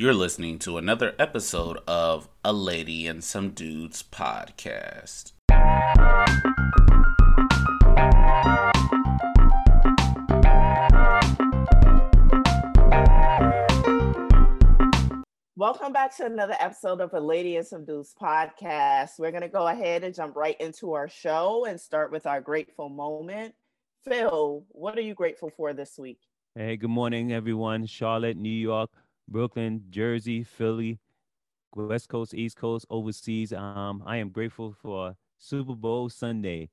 [0.00, 5.32] You're listening to another episode of A Lady and Some Dudes podcast.
[15.54, 19.18] Welcome back to another episode of A Lady and Some Dudes podcast.
[19.18, 22.40] We're going to go ahead and jump right into our show and start with our
[22.40, 23.54] grateful moment.
[24.06, 26.20] Phil, what are you grateful for this week?
[26.54, 27.84] Hey, good morning, everyone.
[27.84, 28.90] Charlotte, New York,
[29.30, 30.98] Brooklyn, Jersey, Philly,
[31.74, 33.52] West Coast, East Coast, overseas.
[33.52, 36.68] Um, I am grateful for Super Bowl Sunday.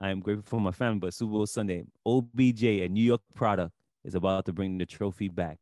[0.00, 3.72] I am grateful for my family, but Super Bowl Sunday, OBJ, a New York product,
[4.04, 5.58] is about to bring the trophy back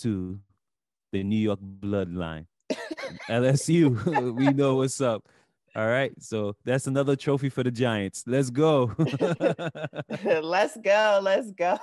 [0.00, 0.38] to
[1.12, 2.46] the New York bloodline.
[3.28, 5.28] LSU, we know what's up.
[5.74, 6.12] All right.
[6.18, 8.24] So that's another trophy for the Giants.
[8.26, 8.92] Let's go.
[10.24, 11.20] let's go.
[11.22, 11.78] Let's go.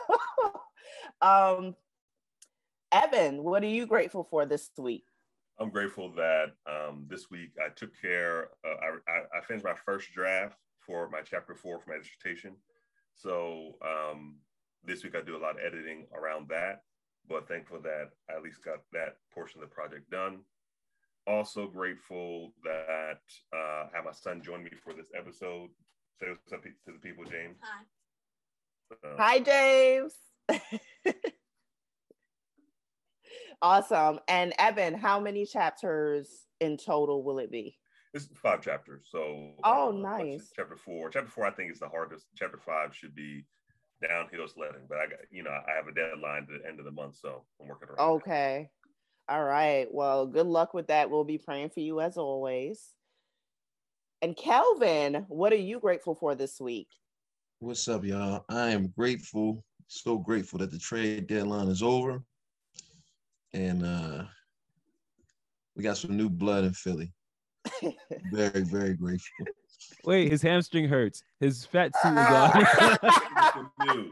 [1.21, 1.75] um,
[2.91, 5.05] Evan, what are you grateful for this week?
[5.59, 9.75] I'm grateful that um, this week I took care, uh, I, I, I, finished my
[9.85, 12.55] first draft for my chapter four for my dissertation.
[13.15, 14.37] So um,
[14.85, 16.83] this week I do a lot of editing around that
[17.29, 20.39] but thankful that I at least got that portion of the project done.
[21.27, 23.21] Also grateful that
[23.53, 25.69] uh, I have my son join me for this episode.
[26.19, 27.57] Say what's up to the people, James.
[27.61, 27.83] Hi.
[29.03, 30.13] Uh, Hi, James.
[33.61, 34.19] awesome.
[34.27, 37.77] And Evan, how many chapters in total will it be?
[38.13, 39.07] It's five chapters.
[39.09, 40.51] So oh, uh, nice.
[40.55, 41.09] Chapter four.
[41.09, 42.25] Chapter four, I think is the hardest.
[42.35, 43.45] Chapter five should be
[44.01, 46.85] downhill sledding, but I got you know I have a deadline to the end of
[46.85, 48.09] the month, so I'm working around.
[48.13, 48.69] Okay,
[49.27, 49.33] that.
[49.35, 49.87] all right.
[49.91, 51.11] Well, good luck with that.
[51.11, 52.83] We'll be praying for you as always.
[54.21, 56.89] And Kelvin, what are you grateful for this week?
[57.59, 58.43] What's up, y'all?
[58.49, 62.23] I am grateful, so grateful that the trade deadline is over,
[63.53, 64.23] and uh
[65.75, 67.13] we got some new blood in Philly.
[68.31, 69.45] very, very grateful.
[70.03, 71.23] Wait, his hamstring hurts.
[71.39, 72.51] His fat suit is on.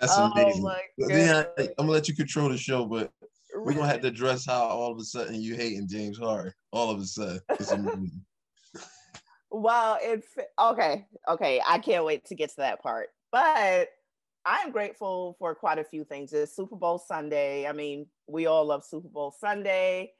[0.00, 0.68] That's oh amazing.
[0.98, 3.10] Then I, am gonna let you control the show, but
[3.54, 6.52] we're gonna have to address how all of a sudden you hating James Harden.
[6.72, 7.72] All of a sudden, it's
[9.50, 10.26] well, it's
[10.60, 11.62] okay, okay.
[11.66, 13.08] I can't wait to get to that part.
[13.30, 13.88] But
[14.44, 16.32] I'm grateful for quite a few things.
[16.32, 17.66] It's Super Bowl Sunday.
[17.66, 20.12] I mean, we all love Super Bowl Sunday.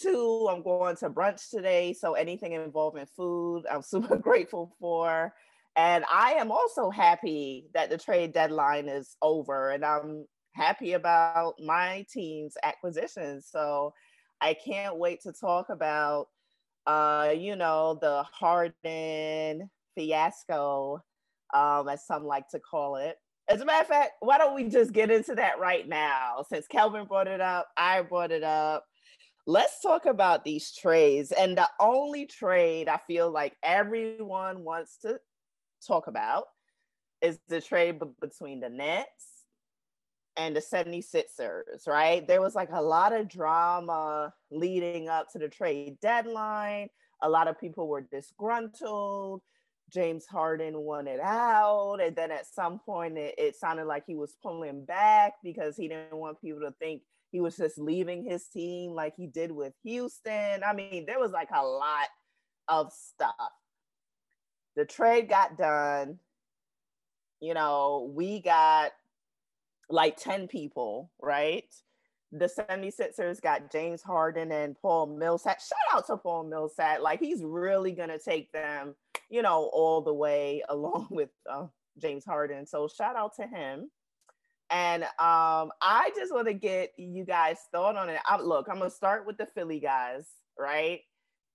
[0.00, 1.92] Two, I'm going to brunch today.
[1.92, 5.32] So anything involving food, I'm super grateful for.
[5.76, 11.54] And I am also happy that the trade deadline is over and I'm happy about
[11.64, 13.46] my team's acquisitions.
[13.48, 13.94] So
[14.40, 16.26] I can't wait to talk about,
[16.88, 21.04] uh, you know, the Harden fiasco,
[21.54, 23.16] um, as some like to call it.
[23.48, 26.44] As a matter of fact, why don't we just get into that right now?
[26.48, 28.84] Since Kelvin brought it up, I brought it up
[29.48, 31.32] let's talk about these trades.
[31.32, 35.18] And the only trade I feel like everyone wants to
[35.84, 36.44] talk about
[37.22, 39.46] is the trade b- between the Nets
[40.36, 42.28] and the 76ers, right?
[42.28, 46.88] There was like a lot of drama leading up to the trade deadline.
[47.22, 49.40] A lot of people were disgruntled.
[49.92, 51.98] James Harden won it out.
[52.02, 55.88] And then at some point, it, it sounded like he was pulling back because he
[55.88, 59.72] didn't want people to think he was just leaving his team like he did with
[59.84, 60.62] Houston.
[60.64, 62.08] I mean, there was like a lot
[62.68, 63.34] of stuff.
[64.76, 66.18] The trade got done.
[67.40, 68.92] You know, we got
[69.90, 71.64] like 10 people, right?
[72.32, 75.60] The 76ers got James Harden and Paul Millsap.
[75.60, 77.00] Shout out to Paul Millsap.
[77.00, 78.94] Like he's really going to take them,
[79.30, 81.66] you know, all the way along with uh,
[82.00, 82.66] James Harden.
[82.66, 83.90] So shout out to him.
[84.70, 88.20] And um, I just want to get you guys' thought on it.
[88.26, 90.28] I, look, I'm gonna start with the Philly guys,
[90.58, 91.00] right?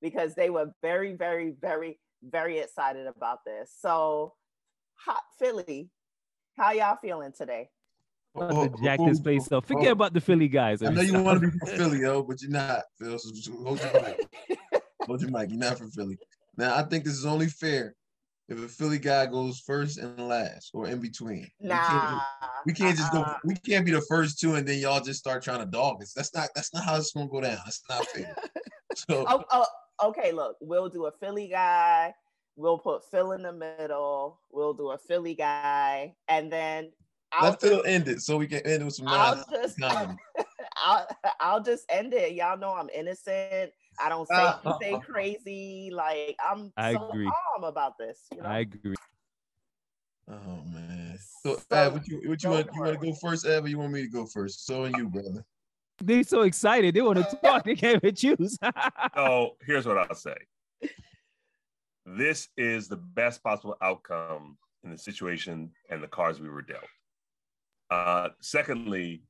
[0.02, 3.72] Because they were very, very, very, very excited about this.
[3.80, 4.34] So,
[4.96, 5.92] hot Philly,
[6.58, 7.70] how y'all feeling today?
[8.36, 9.66] Oh, jack this place up.
[9.66, 10.82] Forget about the Philly guys.
[10.82, 13.20] I know you want to be from Philly, yo, but you're not, Phil.
[13.20, 14.82] So hold your mic.
[15.04, 15.50] hold your mic.
[15.50, 16.18] You're not from Philly.
[16.58, 17.96] Now, I think this is only fair
[18.50, 21.48] if a Philly guy goes first and last or in between.
[21.60, 22.22] Nah, we can't,
[22.66, 23.34] we can't just uh-uh.
[23.34, 23.40] go.
[23.46, 26.14] We can't be the first two and then y'all just start trying to dog us.
[26.14, 26.50] That's not.
[26.56, 27.60] That's not how it's gonna go down.
[27.64, 28.36] That's not fair.
[28.96, 29.66] so oh, oh,
[30.10, 32.14] okay, look, we'll do a Philly guy.
[32.56, 34.40] We'll put Phil in the middle.
[34.52, 36.92] We'll do a Philly guy, and then
[37.34, 39.08] I'll let Phil end it so we can end it with some.
[39.08, 39.82] I'll just,
[40.78, 41.08] I'll,
[41.40, 42.34] I'll just end it.
[42.34, 43.72] Y'all know I'm innocent.
[44.00, 45.92] I don't say uh, say crazy.
[45.94, 47.26] Like I'm I so agree.
[47.26, 48.22] calm about this.
[48.36, 48.50] You know?
[48.50, 48.96] I agree.
[50.30, 51.18] Oh man.
[51.44, 53.68] So, so Ab, what you what you want you want to go first, Ab, or
[53.68, 54.66] you want me to go first?
[54.66, 55.46] So and you, brother.
[56.02, 56.96] They're so excited.
[56.96, 57.64] They want to talk.
[57.64, 58.58] They can't even choose.
[59.16, 60.36] so here's what I'll say.
[62.06, 66.84] This is the best possible outcome in the situation and the cards we were dealt.
[67.94, 69.22] Uh, secondly,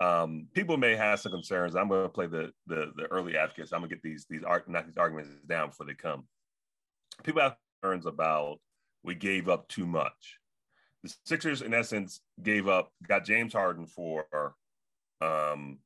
[0.00, 1.76] um, people may have some concerns.
[1.76, 3.72] I'm going to play the, the the early advocates.
[3.72, 6.24] I'm going to get these these knock these arguments down before they come.
[7.22, 8.58] People have concerns about
[9.04, 10.40] we gave up too much.
[11.04, 14.56] The Sixers, in essence, gave up, got James Harden for
[15.20, 15.78] um,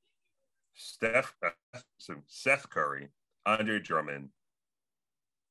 [0.75, 1.35] Steph,
[2.27, 3.09] Seth Curry,
[3.45, 4.31] Andre Drummond,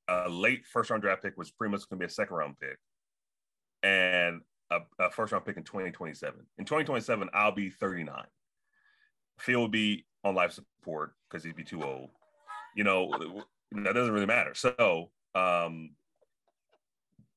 [0.07, 2.55] a late first round draft pick, was pretty much going to be a second round
[2.59, 2.79] pick,
[3.83, 4.41] and
[4.71, 6.39] a, a, first round pick in 2027.
[6.57, 8.23] In 2027, I'll be 39.
[9.39, 12.09] Phil will be on life support because he'd be too old.
[12.75, 13.11] You know,
[13.71, 14.53] that doesn't really matter.
[14.53, 15.91] So, um,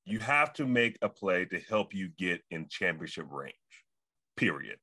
[0.04, 3.54] you have to make a play to help you get in championship range,
[4.36, 4.76] period.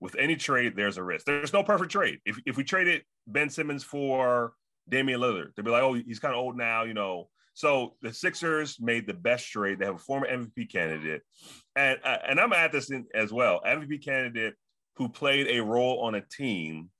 [0.00, 1.26] With any trade, there's a risk.
[1.26, 2.18] There's no perfect trade.
[2.24, 4.54] If, if we traded Ben Simmons for
[4.88, 7.28] Damian Lillard, they'd be like, oh, he's kind of old now, you know.
[7.54, 9.78] So the Sixers made the best trade.
[9.78, 11.22] They have a former MVP candidate,
[11.76, 13.60] and uh, and I'm at this in, as well.
[13.66, 14.54] MVP candidate
[14.96, 16.90] who played a role on a team,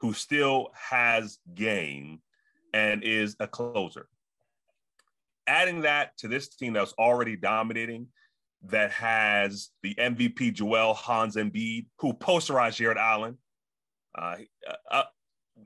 [0.00, 2.20] who still has game,
[2.72, 4.08] and is a closer
[5.46, 8.08] adding that to this team that was already dominating,
[8.64, 13.38] that has the MVP Joel Hans Embiid, who posterized Jarrett Allen.
[14.16, 14.36] Uh,
[14.90, 15.04] uh,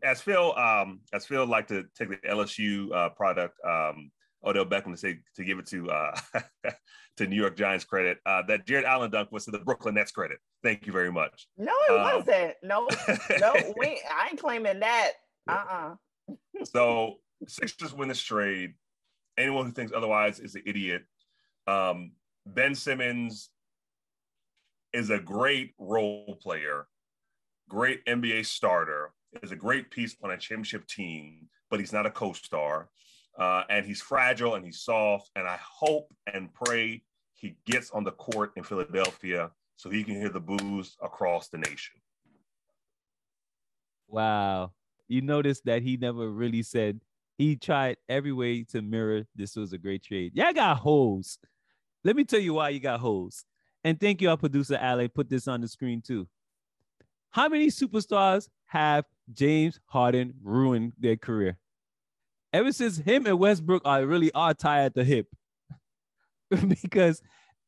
[0.03, 4.11] as Phil, um, as Phil like to take the LSU uh, product, um,
[4.45, 6.19] Odell Beckham to say to give it to uh,
[7.17, 8.19] to New York Giants credit.
[8.25, 10.39] Uh, that Jarrett Allen dunk was to the Brooklyn Nets credit.
[10.63, 11.47] Thank you very much.
[11.59, 12.55] No, it um, wasn't.
[12.63, 12.89] No,
[13.41, 15.13] no, we I ain't claiming that.
[15.49, 15.95] Uh uh-uh.
[16.31, 17.17] uh so
[17.47, 18.75] Sixers win this trade
[19.41, 21.03] anyone who thinks otherwise is an idiot.
[21.67, 22.13] Um,
[22.47, 23.51] ben Simmons
[24.93, 26.87] is a great role player,
[27.69, 32.11] great NBA starter, is a great piece on a championship team, but he's not a
[32.11, 32.89] co-star.
[33.41, 35.31] Uh, and he's fragile and he's soft.
[35.35, 37.03] And I hope and pray
[37.33, 41.57] he gets on the court in Philadelphia so he can hear the boos across the
[41.57, 41.97] nation.
[44.09, 44.73] Wow.
[45.09, 47.01] You notice that he never really said
[47.39, 50.33] he tried every way to mirror this was a great trade.
[50.35, 51.39] Y'all got holes.
[52.05, 53.47] Let me tell you why you got holes.
[53.83, 55.09] And thank you, our producer Ali.
[55.09, 56.29] Put this on the screen too.
[57.31, 61.57] How many superstars have James Harden ruined their career?
[62.52, 65.26] Ever since him and Westbrook are really are tied at the hip.
[66.82, 67.23] because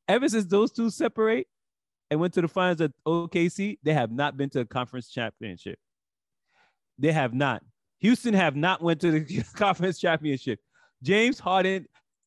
[0.09, 1.47] ever since those two separate
[2.11, 5.79] and went to the finals at OKC, they have not been to a conference championship.
[6.99, 7.63] They have not.
[8.01, 10.59] Houston have not went to the conference championship.
[11.03, 11.87] James Harden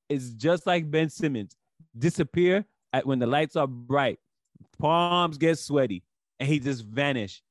[0.09, 1.55] is just like Ben Simmons,
[1.97, 4.19] disappear at when the lights are bright,
[4.79, 6.03] palms get sweaty,
[6.39, 7.41] and he just vanished.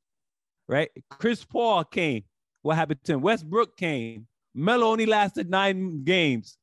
[0.67, 0.91] Right?
[1.11, 2.25] Chris Paul came.
[2.63, 3.21] What happened to him?
[3.21, 4.27] Westbrook came.
[4.55, 6.59] Melo only lasted nine games.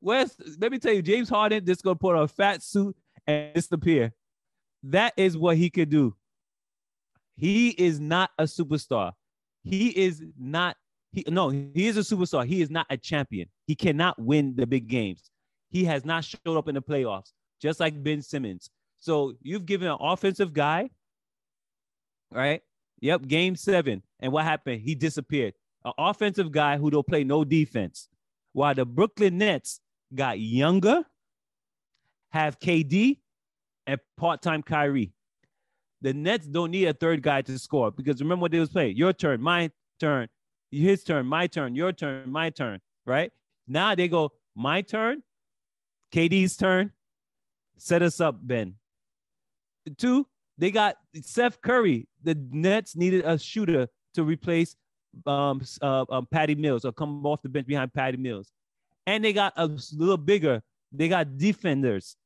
[0.00, 2.96] West, let me tell you, James Harden just gonna put on a fat suit
[3.26, 4.12] and disappear.
[4.84, 6.14] That is what he could do.
[7.36, 9.12] He is not a superstar.
[9.62, 10.76] He is not.
[11.12, 11.48] He no.
[11.48, 12.46] He is a superstar.
[12.46, 13.48] He is not a champion.
[13.66, 15.30] He cannot win the big games.
[15.70, 18.70] He has not showed up in the playoffs, just like Ben Simmons.
[18.98, 20.90] So you've given an offensive guy,
[22.32, 22.62] right?
[23.00, 24.02] Yep, game seven.
[24.20, 24.80] And what happened?
[24.80, 25.54] He disappeared.
[25.84, 28.08] An offensive guy who don't play no defense.
[28.52, 29.80] While the Brooklyn Nets
[30.14, 31.04] got younger,
[32.30, 33.18] have KD
[33.86, 35.12] and part-time Kyrie.
[36.00, 38.96] The Nets don't need a third guy to score because remember what they was playing.
[38.96, 40.28] Your turn, my turn,
[40.70, 43.32] his turn, my turn, your turn, my turn, right?
[43.66, 45.22] Now they go, my turn,
[46.12, 46.92] KD's turn.
[47.76, 48.74] Set us up, Ben.
[49.96, 50.26] Two,
[50.58, 52.08] they got Seth Curry.
[52.22, 54.76] The Nets needed a shooter to replace
[55.26, 58.50] um, uh, um, Patty Mills or come off the bench behind Patty Mills.
[59.06, 60.62] And they got a little bigger.
[60.92, 62.16] They got defenders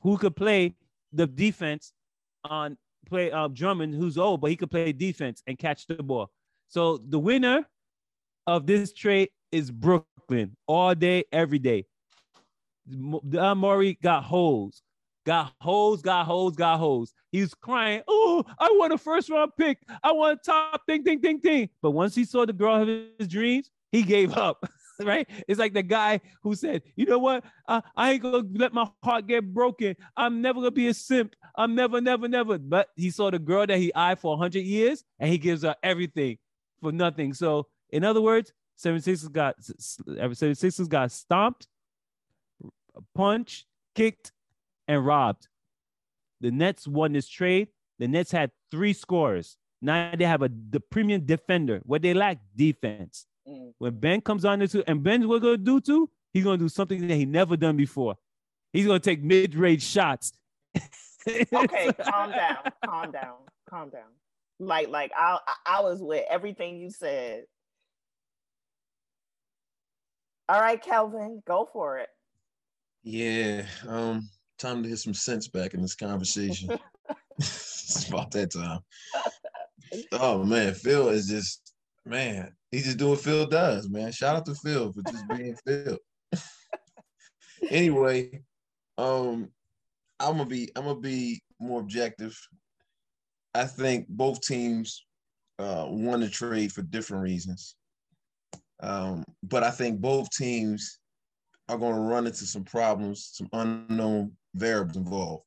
[0.00, 0.74] who could play
[1.12, 1.92] the defense
[2.44, 2.76] on
[3.08, 6.30] play uh, Drummond, who's old, but he could play defense and catch the ball.
[6.68, 7.66] So the winner
[8.46, 11.86] of this trade is Brooklyn all day, every day.
[12.90, 14.82] Daryl Morey got holes,
[15.28, 17.12] got holes, got holes, got holes.
[17.30, 19.78] He's crying, Oh, I want a first round pick.
[20.02, 21.68] I want a top thing, thing, thing, thing.
[21.82, 24.64] But once he saw the girl of his dreams, he gave up.
[25.02, 25.28] right?
[25.46, 27.44] It's like the guy who said, you know what?
[27.68, 29.96] I, I ain't gonna let my heart get broken.
[30.16, 31.36] I'm never gonna be a simp.
[31.54, 32.56] I'm never, never, never.
[32.56, 35.76] But he saw the girl that he eyed for 100 years and he gives her
[35.82, 36.38] everything
[36.80, 37.34] for nothing.
[37.34, 41.68] So, in other words, 76ers got 76ers got stomped,
[43.14, 44.32] punched, kicked,
[44.88, 45.46] and robbed.
[46.40, 47.68] The Nets won this trade.
[47.98, 49.56] The Nets had three scorers.
[49.80, 51.80] Now they have a the premium defender.
[51.84, 53.26] What they lack defense.
[53.46, 53.72] Mm.
[53.78, 56.10] When Ben comes on this, and Ben's what gonna do too?
[56.32, 58.16] He's gonna do something that he never done before.
[58.72, 60.32] He's gonna take mid-range shots.
[61.52, 63.34] Okay, calm down, calm down,
[63.68, 64.08] calm down.
[64.58, 67.42] Like, like I, I I was with everything you said.
[70.48, 72.08] All right, Kelvin, go for it.
[73.02, 76.70] Yeah, um, time to get some sense back in this conversation.
[77.38, 78.80] it's about that time.
[80.12, 81.72] Oh man, Phil is just
[82.04, 84.12] man, he's just doing Phil does, man.
[84.12, 85.98] Shout out to Phil for just being Phil.
[87.70, 88.42] anyway,
[88.98, 89.48] um,
[90.20, 92.36] I'm gonna be I'm gonna be more objective.
[93.54, 95.04] I think both teams
[95.58, 97.74] uh won the trade for different reasons.
[98.80, 101.00] Um, but I think both teams
[101.68, 105.44] are going to run into some problems, some unknown variables involved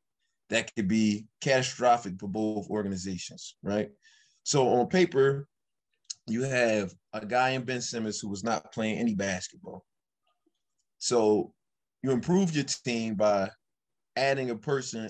[0.52, 3.90] that could be catastrophic for both organizations, right?
[4.44, 5.48] So on paper,
[6.28, 9.86] you have a guy in Ben Simmons who was not playing any basketball.
[11.00, 11.54] So
[12.04, 13.50] you improve your team by
[14.18, 15.10] adding a person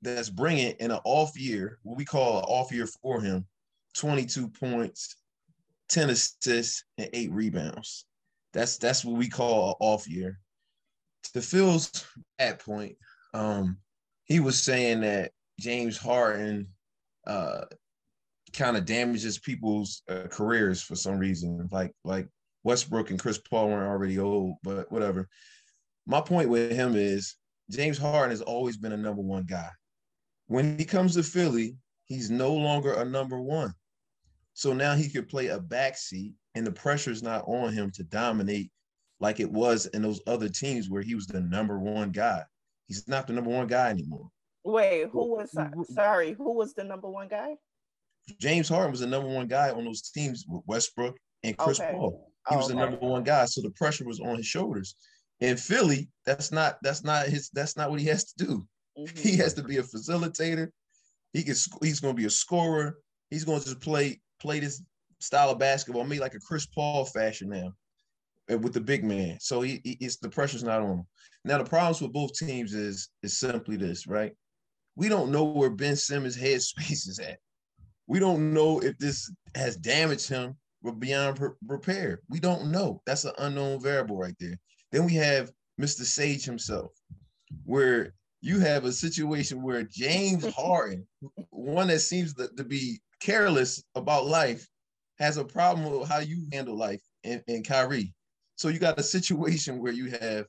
[0.00, 3.46] that's bringing in an off year, what we call an off year for him,
[3.94, 5.16] 22 points,
[5.88, 8.06] 10 assists, and eight rebounds.
[8.52, 10.38] That's that's what we call an off year.
[11.32, 11.90] To Phil's
[12.38, 12.96] at point,
[13.32, 13.78] um,
[14.24, 16.68] he was saying that James Harden
[17.26, 17.62] uh,
[18.52, 21.68] kind of damages people's uh, careers for some reason.
[21.72, 22.28] Like like
[22.62, 25.28] Westbrook and Chris Paul weren't already old, but whatever.
[26.06, 27.36] My point with him is
[27.70, 29.70] James Harden has always been a number one guy.
[30.46, 33.72] When he comes to Philly, he's no longer a number one.
[34.52, 38.70] So now he could play a backseat, and the pressure's not on him to dominate
[39.24, 42.42] like it was in those other teams where he was the number one guy.
[42.88, 44.28] He's not the number one guy anymore.
[44.64, 45.56] Wait, who was
[45.94, 46.32] sorry?
[46.34, 47.56] Who was the number one guy?
[48.38, 51.92] James Harden was the number one guy on those teams with Westbrook and Chris Okay.
[51.92, 52.30] Paul.
[52.50, 52.90] He was the Okay.
[52.90, 54.94] number one guy, so the pressure was on his shoulders.
[55.40, 58.68] In Philly, that's not that's not his that's not what he has to do.
[58.98, 59.18] Mhm.
[59.18, 60.68] He has to be a facilitator.
[61.32, 62.98] He can he's going to be a scorer.
[63.30, 64.82] He's going to just play play this
[65.20, 67.72] style of basketball, maybe like a Chris Paul fashion now,
[68.48, 69.38] with the big man.
[69.40, 71.04] So he, he- it's the pressure's not on him.
[71.44, 74.32] Now the problems with both teams is is simply this, right?
[74.96, 77.38] We don't know where Ben Simmons' headspace is at.
[78.06, 80.56] We don't know if this has damaged him
[80.98, 82.20] beyond repair.
[82.28, 83.00] We don't know.
[83.06, 84.58] That's an unknown variable right there.
[84.92, 86.02] Then we have Mr.
[86.02, 86.92] Sage himself,
[87.64, 91.06] where you have a situation where James Harden,
[91.50, 94.68] one that seems to, to be careless about life,
[95.18, 98.12] has a problem with how you handle life and, and Kyrie.
[98.64, 100.46] So you got a situation where you have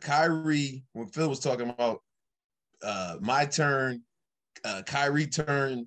[0.00, 2.00] Kyrie, when Phil was talking about
[2.82, 4.00] uh, my turn,
[4.64, 5.86] uh, Kyrie turn,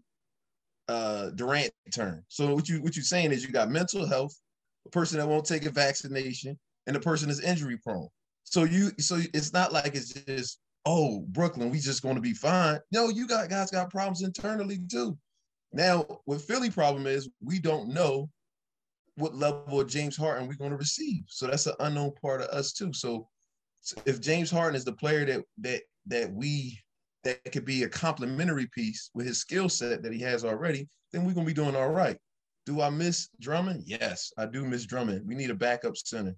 [0.88, 2.24] uh, Durant turn.
[2.28, 4.40] So what you what you're saying is you got mental health,
[4.86, 6.56] a person that won't take a vaccination,
[6.86, 8.10] and the person is injury prone.
[8.44, 12.36] So you so it's not like it's just oh Brooklyn, we just going to be
[12.36, 12.78] fine.
[12.92, 15.18] No, you got guys got problems internally too.
[15.74, 18.30] Now, what Philly problem is we don't know
[19.18, 21.24] what level of James Harden we're going to receive.
[21.28, 22.94] So that's an unknown part of us too.
[22.94, 23.28] So
[24.06, 26.80] if James Harden is the player that that that we
[27.24, 31.26] that could be a complementary piece with his skill set that he has already, then
[31.26, 32.18] we're gonna be doing all right.
[32.66, 33.84] Do I miss Drummond?
[33.86, 35.28] Yes, I do miss Drummond.
[35.28, 36.36] We need a backup center.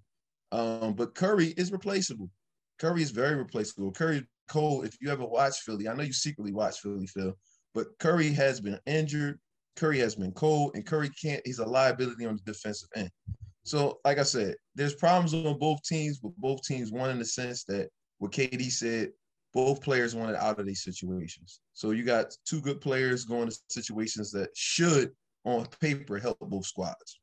[0.52, 2.30] Um, but Curry is replaceable.
[2.78, 3.92] Curry is very replaceable.
[3.92, 7.36] Curry Cole, if you ever watch Philly, I know you secretly watch Philly, Phil,
[7.74, 9.38] but Curry has been injured.
[9.80, 11.40] Curry has been cold, and Curry can't.
[11.46, 13.10] He's a liability on the defensive end.
[13.62, 17.24] So, like I said, there's problems on both teams, but both teams won in the
[17.24, 19.12] sense that what KD said,
[19.54, 21.60] both players wanted out of these situations.
[21.72, 25.12] So you got two good players going to situations that should,
[25.44, 27.18] on paper, help both squads.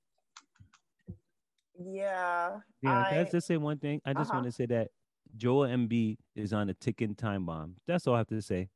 [1.79, 2.57] Yeah.
[2.81, 4.01] Yeah, I, can I just say one thing?
[4.03, 4.39] I just Uh-huh.
[4.39, 4.89] want to say that
[5.35, 7.75] Joel Embiid is on a ticking time bomb.
[7.85, 8.69] That's all I have to say.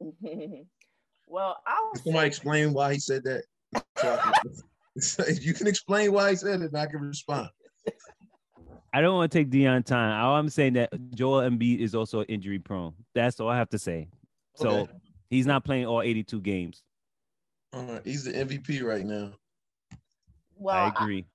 [1.30, 3.44] well, I'll Can somebody say- explain why he said that?
[3.96, 7.48] So I can- you can explain why he said it, and I can respond.
[8.92, 10.20] I don't want to take Dion time.
[10.20, 12.92] All I'm saying that Joel Embiid is also injury prone.
[13.14, 14.08] That's all I have to say.
[14.56, 14.92] So Okay.
[15.30, 16.82] he's not playing all 82 games.
[17.72, 19.32] All right, he's the MVP right now.
[20.56, 21.26] well, I I- agree.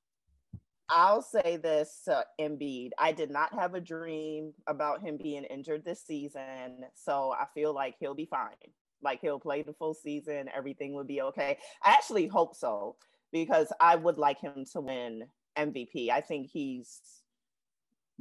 [0.90, 2.92] I'll say this, uh, Embiid.
[3.00, 7.74] I did not have a dream about him being injured this season, so I feel
[7.74, 8.54] like he'll be fine.
[9.02, 11.58] Like he'll play the full season, everything would be okay.
[11.84, 12.96] I actually hope so
[13.32, 15.24] because I would like him to win
[15.58, 16.10] MVP.
[16.10, 17.02] I think he's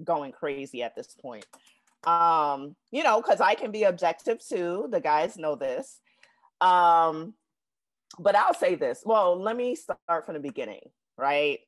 [0.03, 1.47] going crazy at this point.
[2.05, 4.89] Um, you know, because I can be objective too.
[4.91, 6.01] The guys know this.
[6.61, 7.35] Um,
[8.19, 9.03] but I'll say this.
[9.05, 10.83] Well, let me start from the beginning,
[11.17, 11.61] right?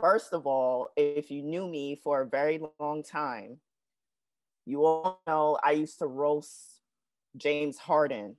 [0.00, 3.58] First of all, if you knew me for a very long time,
[4.66, 6.81] you all know I used to roast
[7.36, 8.36] James Harden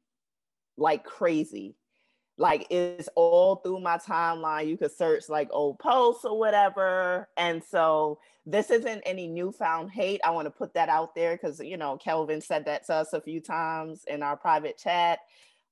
[0.77, 1.75] like crazy.
[2.37, 4.67] Like it's all through my timeline.
[4.67, 7.29] You could search like old posts or whatever.
[7.37, 10.19] And so this isn't any newfound hate.
[10.23, 13.13] I want to put that out there because you know Kelvin said that to us
[13.13, 15.19] a few times in our private chat.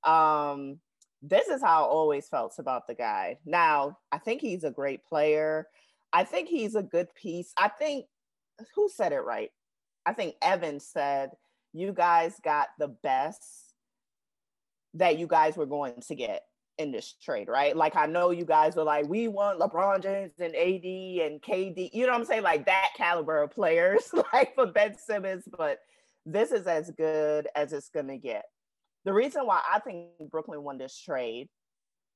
[0.04, 0.78] Um,
[1.20, 3.38] this is how I always felt about the guy.
[3.44, 5.68] Now, I think he's a great player.
[6.12, 7.52] I think he's a good piece.
[7.56, 8.06] I think
[8.74, 9.50] who said it right?
[10.04, 11.30] I think Evan said
[11.72, 13.74] you guys got the best
[14.94, 16.42] that you guys were going to get
[16.78, 17.76] in this trade, right?
[17.76, 21.90] Like I know you guys were like, we want LeBron James and AD and KD,
[21.92, 22.42] you know what I'm saying?
[22.42, 25.78] Like that caliber of players, like for Ben Simmons, but
[26.26, 28.44] this is as good as it's gonna get.
[29.04, 31.48] The reason why I think Brooklyn won this trade,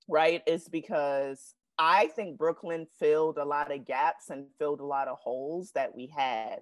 [0.08, 5.08] right, is because I think Brooklyn filled a lot of gaps and filled a lot
[5.08, 6.60] of holes that we had,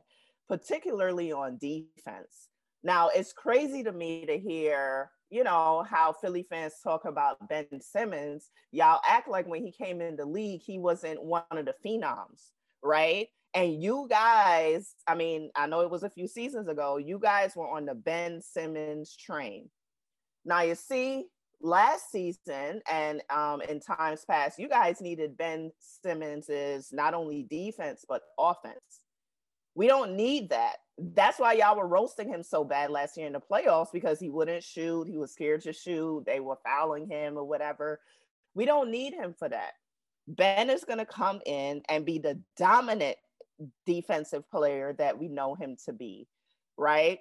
[0.49, 2.49] particularly on defense.
[2.85, 7.67] Now, it's crazy to me to hear, you know, how Philly fans talk about Ben
[7.81, 8.51] Simmons.
[8.73, 12.51] Y'all act like when he came in the league, he wasn't one of the phenoms,
[12.83, 13.29] right?
[13.55, 17.57] And you guys, I mean, I know it was a few seasons ago, you guys
[17.57, 19.71] were on the Ben Simmons train.
[20.45, 21.25] Now, you see,
[21.63, 28.05] last season and um, in times past, you guys needed Ben Simmons's not only defense
[28.07, 29.01] but offense.
[29.75, 30.77] We don't need that.
[30.99, 34.31] That's why y'all were roasting him so bad last year in the playoffs because he
[34.31, 35.09] wouldn't shoot.
[35.09, 36.25] He was scared to shoot.
[36.25, 38.01] They were fouling him or whatever.
[38.55, 39.73] We don't need him for that.
[40.29, 43.17] Ben is going to come in and be the dominant
[43.87, 46.29] defensive player that we know him to be,
[46.77, 47.19] right?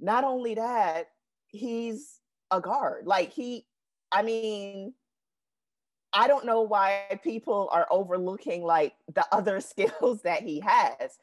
[0.00, 1.08] Not only that,
[1.48, 3.06] he's a guard.
[3.06, 3.66] Like he,
[4.10, 4.94] I mean,
[6.12, 11.18] I don't know why people are overlooking like the other skills that he has.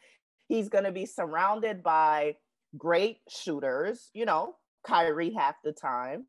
[0.49, 2.35] He's going to be surrounded by
[2.77, 6.25] great shooters, you know, Kyrie half the time,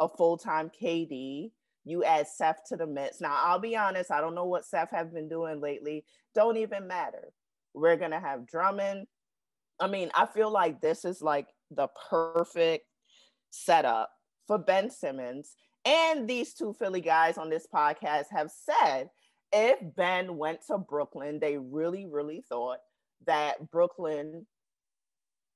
[0.00, 1.52] a full time KD.
[1.84, 3.20] You add Seth to the mix.
[3.20, 6.04] Now, I'll be honest, I don't know what Seth have been doing lately.
[6.34, 7.32] Don't even matter.
[7.74, 9.06] We're going to have Drummond.
[9.78, 12.86] I mean, I feel like this is like the perfect
[13.50, 14.10] setup
[14.46, 15.56] for Ben Simmons.
[15.84, 19.10] And these two Philly guys on this podcast have said
[19.52, 22.78] if Ben went to Brooklyn, they really, really thought
[23.26, 24.46] that Brooklyn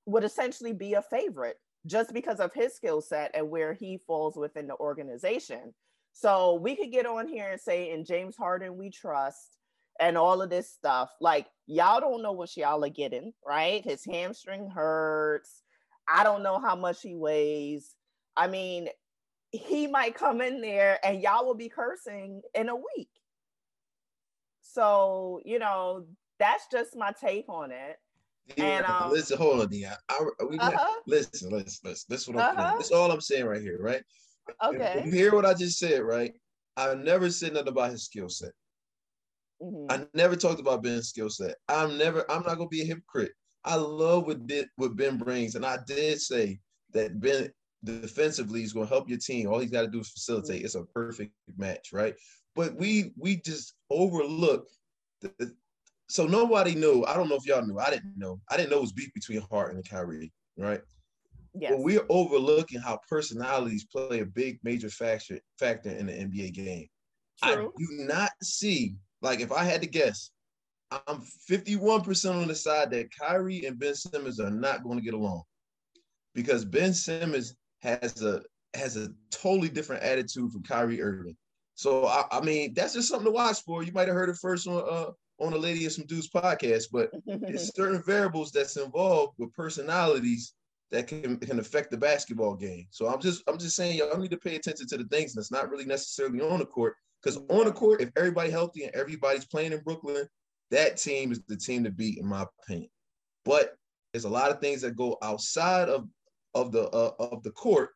[0.06, 4.36] would essentially be a favorite just because of his skill set and where he falls
[4.36, 5.74] within the organization.
[6.12, 9.58] So we could get on here and say, in James Harden, we trust,
[10.00, 11.10] and all of this stuff.
[11.20, 13.84] Like, y'all don't know what y'all are getting, right?
[13.84, 15.62] His hamstring hurts.
[16.08, 17.94] I don't know how much he weighs.
[18.36, 18.88] I mean,
[19.50, 23.08] he might come in there and y'all will be cursing in a week.
[24.62, 26.06] So, you know,
[26.38, 27.96] that's just my take on it.
[28.56, 29.96] Yeah, and um, listen, hold on, Dion.
[30.08, 31.00] I, we uh-huh.
[31.06, 32.06] listen, listen, listen.
[32.08, 32.76] This is what I'm uh-huh.
[32.78, 34.02] This is all I'm saying right here, right?
[34.64, 35.02] Okay.
[35.04, 36.32] you hear what I just said, right?
[36.76, 38.52] I never said nothing about his skill set.
[39.60, 39.90] Mm-hmm.
[39.90, 41.56] I never talked about Ben's skill set.
[41.68, 42.30] I'm never.
[42.30, 43.32] I'm not gonna be a hypocrite.
[43.64, 46.60] I love what did what Ben brings, and I did say
[46.92, 47.50] that Ben
[47.84, 49.48] defensively going to help your team.
[49.48, 50.64] All he's got to do is facilitate.
[50.64, 52.14] It's a perfect match, right?
[52.54, 54.66] But we we just overlook.
[55.22, 55.54] The, the,
[56.08, 57.04] so nobody knew.
[57.04, 57.78] I don't know if y'all knew.
[57.78, 58.40] I didn't know.
[58.50, 60.80] I didn't know it was beef between Harden and Kyrie, right?
[61.54, 61.72] Yes.
[61.72, 66.86] But we're overlooking how personalities play a big major factor factor in the NBA game.
[67.42, 67.72] True.
[67.74, 70.30] I do not see like if I had to guess,
[70.90, 75.14] I'm 51% on the side that Kyrie and Ben Simmons are not going to get
[75.14, 75.42] along
[76.34, 78.42] because Ben Simmons has a
[78.74, 81.36] has a totally different attitude from Kyrie Irving.
[81.74, 83.82] So I, I mean, that's just something to watch for.
[83.82, 86.86] You might have heard it first on uh, on a Lady of Some Dudes podcast,
[86.92, 90.54] but it's certain variables that's involved with personalities
[90.90, 92.86] that can can affect the basketball game.
[92.90, 95.50] So I'm just I'm just saying y'all need to pay attention to the things that's
[95.50, 96.94] not really necessarily on the court.
[97.22, 100.28] Because on the court, if everybody healthy and everybody's playing in Brooklyn,
[100.70, 102.90] that team is the team to beat, in my opinion.
[103.44, 103.76] But
[104.12, 106.08] there's a lot of things that go outside of
[106.54, 107.90] of the uh, of the court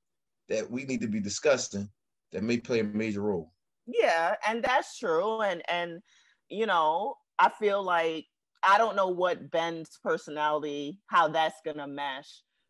[0.49, 1.89] that we need to be discussing
[2.33, 3.53] that may play a major role.
[3.87, 5.43] Yeah, and that's true.
[5.43, 6.01] And and
[6.49, 8.27] you know, I feel like
[8.63, 12.29] I don't know what Ben's personality, how that's gonna mesh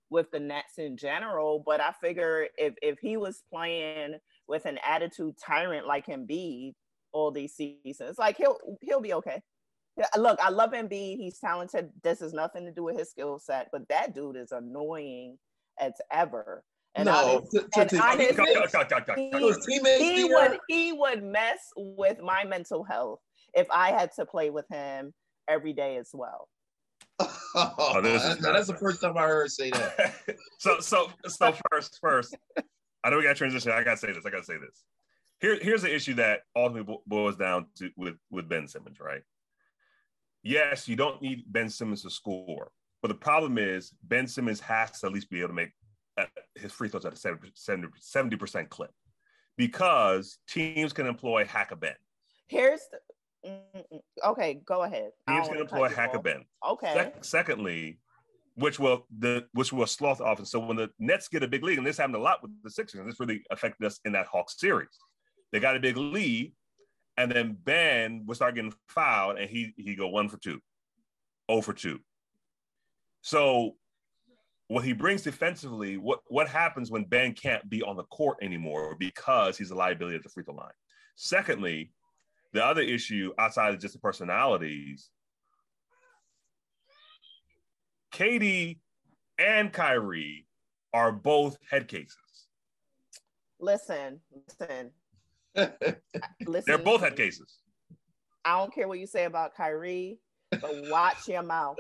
[0.09, 4.15] with the Nets in general, but I figure if if he was playing
[4.49, 6.73] with an attitude tyrant like Embiid
[7.13, 9.43] all these seasons, like he'll he'll be okay.
[10.17, 11.17] Look, I love Embiid.
[11.17, 11.91] He's talented.
[12.05, 15.37] This has nothing to do with his skill set, but that dude is annoying
[15.81, 16.63] as ever.
[16.95, 18.89] And no, honest- to, to, and to honestly- He- cut.
[19.33, 20.31] to his teammates, he Dion?
[20.51, 23.19] would he would mess with my mental health
[23.55, 25.13] if I had to play with him
[25.49, 26.49] every day as well.
[27.55, 30.15] oh, this is that's, that's the first time I heard say that.
[30.59, 32.37] so so so first first
[33.05, 33.73] i know we got to transition.
[33.73, 34.85] I gotta say this i gotta say this.
[35.41, 39.23] Here here's the issue that ultimately boils down to with with ben simmons right?
[40.43, 42.71] Yes you don't need ben simmons to score
[43.03, 45.73] but the problem is ben simmons has to at least be able to make
[46.17, 48.91] uh, his free throws at a 70, 70, percent clip
[49.57, 51.95] because teams can employ hack a ben
[52.49, 52.99] Here's the
[53.47, 55.11] mm, mm, okay, go ahead.
[55.27, 56.23] He's teams don't can wanna cut employ off.
[56.23, 56.93] ben Okay.
[56.95, 57.99] Sec- secondly,
[58.55, 60.51] which will the which will sloth the offense.
[60.51, 62.71] So when the Nets get a big lead, and this happened a lot with the
[62.71, 64.89] Sixers, and this really affected us in that Hawks series.
[65.53, 66.53] They got a big lead,
[67.17, 70.61] and then Ben would start getting fouled, and he he go one for two,
[71.49, 72.01] oh for two.
[73.23, 73.77] So
[74.69, 78.95] what he brings defensively, what what happens when Ben can't be on the court anymore
[78.99, 80.71] because he's a liability at the free throw line?
[81.17, 81.93] Secondly,
[82.53, 85.11] the other issue outside of just the personalities
[88.13, 88.79] KD
[89.39, 90.47] and Kyrie
[90.93, 92.17] are both head cases.
[93.61, 94.91] Listen, listen,
[96.47, 96.65] listen.
[96.67, 97.59] They're both head cases.
[98.45, 100.19] I don't care what you say about Kyrie,
[100.51, 101.79] but watch your mouth.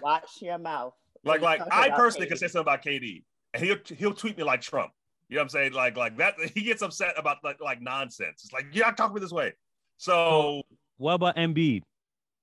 [0.00, 0.94] Watch your mouth.
[1.24, 2.28] Like, when like I personally KD.
[2.30, 4.92] can say something about KD, and he'll he'll tweet me like Trump.
[5.28, 5.72] You know what I'm saying?
[5.72, 6.34] Like, like that.
[6.54, 8.42] He gets upset about like like nonsense.
[8.44, 9.52] It's like, yeah, talk me this way.
[9.96, 10.62] So
[10.96, 11.82] What about Embiid,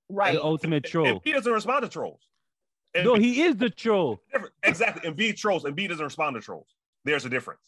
[0.10, 0.34] Right.
[0.34, 1.22] the ultimate if troll?
[1.24, 2.22] he doesn't respond to trolls.
[2.94, 4.20] And No, he is the troll.
[4.64, 5.10] Exactly.
[5.10, 5.64] Embiid trolls.
[5.64, 6.68] Embiid doesn't respond to trolls.
[7.06, 7.62] There's a difference.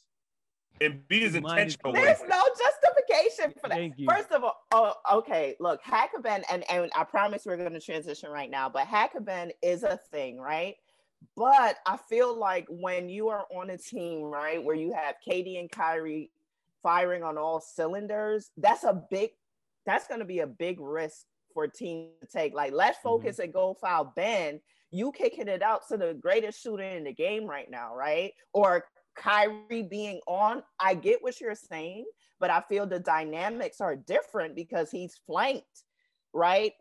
[0.81, 1.93] Embiid is is- intentional.
[1.93, 3.75] There's no justification for that.
[3.77, 4.07] Thank you.
[4.09, 8.29] First of all, oh, okay, look, Hackaben, and, and I promise we're going to transition
[8.31, 10.75] right now, but Hackaben is a thing, right?
[11.37, 15.57] But I feel like when you are on a team, right, where you have KD
[15.59, 16.31] and Kyrie
[16.81, 19.29] firing on all cylinders, that's a big,
[19.85, 22.53] that's going to be a big risk for a team to take.
[22.53, 23.09] Like, let's mm-hmm.
[23.09, 24.59] focus and go foul Ben.
[24.91, 28.31] You kicking it out to the greatest shooter in the game right now, right?
[28.53, 30.63] Or Kyrie being on.
[30.79, 32.05] I get what you're saying,
[32.39, 35.83] but I feel the dynamics are different because he's flanked,
[36.33, 36.73] right?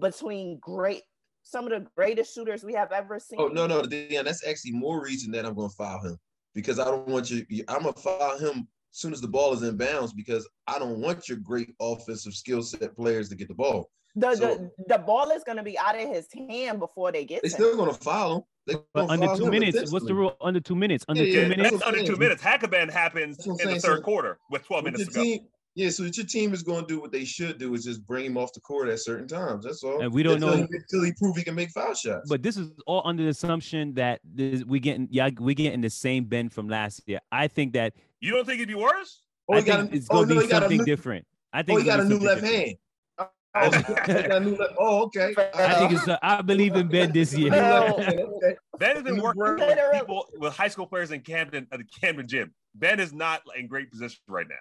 [0.00, 1.02] Between great,
[1.44, 3.40] some of the greatest shooters we have ever seen.
[3.40, 6.18] Oh no, no, Dan, that's actually more reason that I'm going to foul him
[6.54, 7.46] because I don't want you.
[7.68, 11.28] I'm gonna foul him soon as the ball is in bounds because I don't want
[11.28, 13.90] your great offensive skill set players to get the ball.
[14.16, 17.24] The, so- the, the ball is going to be out of his hand before they
[17.24, 18.46] get They're still going to follow.
[18.66, 20.36] They But under two minutes, what's the rule?
[20.40, 21.04] Under two minutes.
[21.08, 21.70] Under Yeah, two yeah, minutes.
[21.70, 22.42] That's under two minutes.
[22.42, 23.96] Hackaben happens That's what in the saying.
[23.96, 25.22] third quarter with 12 minutes your to go.
[25.22, 25.40] team,
[25.74, 28.04] yeah, so what your team is going to do what they should do is just
[28.04, 29.64] bring him off the court at certain times.
[29.64, 30.00] That's all.
[30.02, 32.28] And we don't until know- he, until he prove he can make foul shots.
[32.28, 35.90] But this is all under the assumption that this, we getting yeah we getting the
[35.90, 37.20] same Ben from last year.
[37.30, 39.22] I think that You don't think it'd be worse?
[39.48, 41.26] oh, I think a, it's oh, gonna no, be he got something new, different.
[41.52, 42.76] I oh, think he got a new left be something hand.
[43.18, 43.70] Oh, Oh,
[44.06, 45.34] he got a new left- oh, okay.
[45.54, 46.06] I think it's.
[46.06, 47.50] uh, I believe in Ben this year.
[47.50, 47.94] New No.
[47.96, 48.56] left hand, okay.
[48.78, 51.84] Ben has been He's working with people with high school players in Camden at the
[52.00, 52.54] Camden gym.
[52.74, 54.54] Ben is not in great position right now.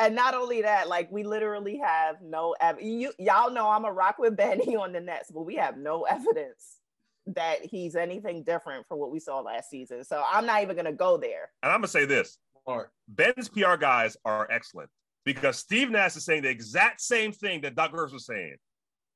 [0.00, 3.92] And not only that, like we literally have no ev- you y'all know I'm a
[3.92, 6.80] rock with Benny on the Nets, but we have no evidence
[7.26, 10.04] that he's anything different from what we saw last season.
[10.04, 11.50] So I'm not even gonna go there.
[11.62, 12.90] And I'm gonna say this: Smart.
[13.08, 14.90] Ben's PR guys are excellent
[15.24, 18.56] because Steve Nash is saying the exact same thing that Doc Rivers was saying.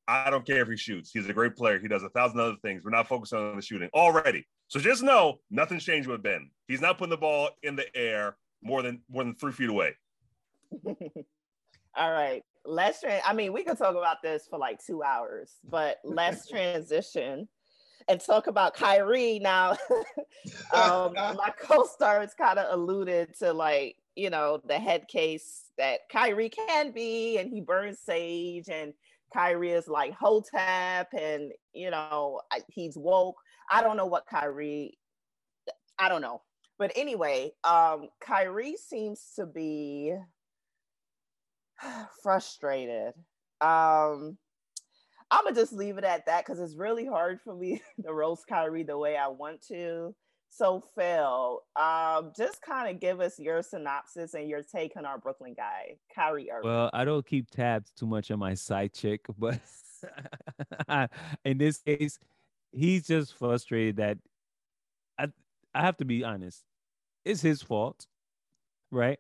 [0.07, 1.11] I don't care if he shoots.
[1.13, 1.79] He's a great player.
[1.79, 2.83] He does a thousand other things.
[2.83, 4.47] We're not focusing on the shooting already.
[4.69, 6.51] So just know nothing's changed with Ben.
[6.67, 9.95] He's not putting the ball in the air more than more than three feet away.
[10.87, 13.01] All right, let's.
[13.01, 17.49] Tra- I mean, we could talk about this for like two hours, but let's transition
[18.07, 19.73] and talk about Kyrie now.
[20.75, 26.51] um, my co-stars kind of alluded to like you know the head case that Kyrie
[26.51, 28.93] can be, and he burns sage, and
[29.33, 33.37] Kyrie is like Hotep, and you know he's woke.
[33.71, 34.99] I don't know what Kyrie.
[35.99, 36.43] I don't know,
[36.79, 40.15] but anyway, um, Kyrie seems to be
[42.23, 43.15] frustrated.
[43.61, 44.39] Um,
[45.31, 48.47] I'm gonna just leave it at that because it's really hard for me to roast
[48.47, 50.15] Kyrie the way I want to.
[50.51, 55.19] So, Phil, um, just kind of give us your synopsis and your take on our
[55.19, 56.71] Brooklyn guy, Kyrie Irving.
[56.71, 59.61] Well, I don't keep tabs too much on my side chick, but
[61.45, 62.19] in this case,
[62.73, 64.19] he's just frustrated that
[65.19, 65.29] I
[65.75, 66.65] I have to be honest.
[67.25, 68.07] It's his fault,
[68.91, 69.19] right?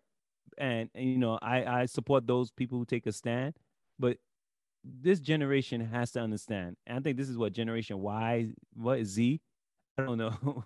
[0.57, 3.55] And, and you know, I I support those people who take a stand,
[3.99, 4.16] but
[4.85, 6.77] this generation has to understand.
[6.87, 9.41] And I think this is what generation Y, what is Z?
[9.99, 10.64] I don't know.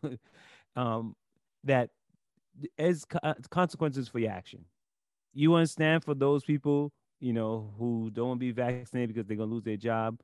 [0.77, 1.17] um,
[1.65, 1.91] that
[2.79, 4.65] as uh, consequences for your action.
[5.33, 9.37] You understand for those people, you know, who don't want to be vaccinated because they're
[9.37, 10.21] gonna lose their job.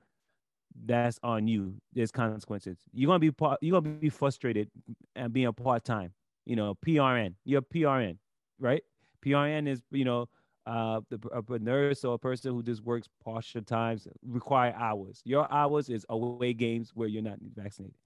[0.84, 1.74] That's on you.
[1.92, 2.78] There's consequences.
[2.92, 3.58] You're gonna be part.
[3.62, 4.70] You're gonna be frustrated
[5.16, 6.12] and being a part time.
[6.44, 7.34] You know, PRN.
[7.44, 8.18] You're PRN,
[8.58, 8.82] right?
[9.24, 10.28] PRN is you know
[10.68, 15.22] uh, the, a nurse or a person who just works partial times require hours.
[15.24, 17.96] Your hours is away games where you're not vaccinated.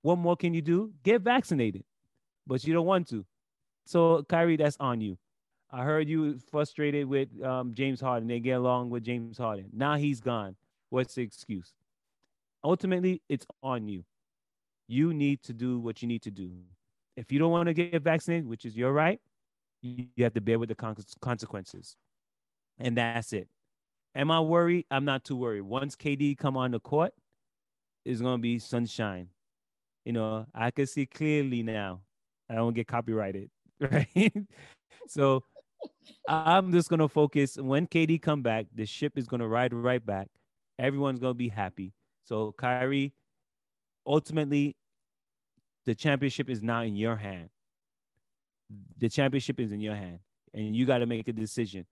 [0.00, 0.92] What more can you do?
[1.02, 1.84] Get vaccinated,
[2.46, 3.26] but you don't want to.
[3.84, 5.18] So Kyrie, that's on you.
[5.70, 8.26] I heard you frustrated with um, James Harden.
[8.26, 9.66] They get along with James Harden.
[9.72, 10.56] Now he's gone.
[10.88, 11.74] What's the excuse?
[12.64, 14.04] Ultimately, it's on you.
[14.88, 16.52] You need to do what you need to do.
[17.16, 19.20] If you don't want to get vaccinated, which is your right,
[19.82, 21.96] you have to bear with the consequences.
[22.78, 23.48] And that's it.
[24.14, 24.86] Am I worried?
[24.90, 25.62] I'm not too worried.
[25.62, 27.12] Once KD come on the court,
[28.04, 29.28] it's gonna be sunshine.
[30.04, 32.00] You know, I can see clearly now.
[32.48, 34.32] I don't get copyrighted, right?
[35.08, 35.44] so
[36.28, 37.56] I'm just gonna focus.
[37.56, 40.28] When KD come back, the ship is gonna ride right back.
[40.78, 41.92] Everyone's gonna be happy.
[42.24, 43.12] So Kyrie,
[44.06, 44.76] ultimately,
[45.86, 47.48] the championship is now in your hand
[48.98, 50.20] the championship is in your hand,
[50.54, 51.86] and you got to make a decision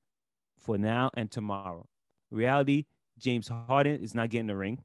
[0.58, 1.86] for now and tomorrow.
[2.30, 2.86] Reality:
[3.18, 4.82] James Harden is not getting a ring,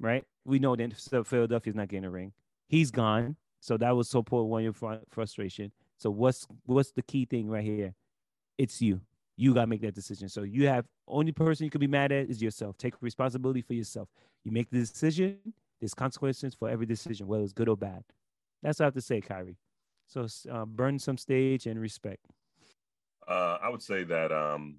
[0.00, 0.24] right?
[0.44, 2.32] We know that Philadelphia is not getting a ring.
[2.68, 4.74] He's gone, so that was so poor one your
[5.10, 5.72] frustration.
[5.98, 7.94] So what's what's the key thing right here?
[8.58, 9.00] It's you.
[9.36, 10.28] You gotta make that decision.
[10.28, 12.76] So you have only person you could be mad at is yourself.
[12.78, 14.08] Take responsibility for yourself.
[14.44, 15.38] You make the decision.
[15.80, 18.02] There's consequences for every decision, whether it's good or bad.
[18.62, 19.56] That's what I have to say, Kyrie.
[20.06, 22.26] So uh, burn some stage and respect.
[23.26, 24.76] Uh, I would say that um,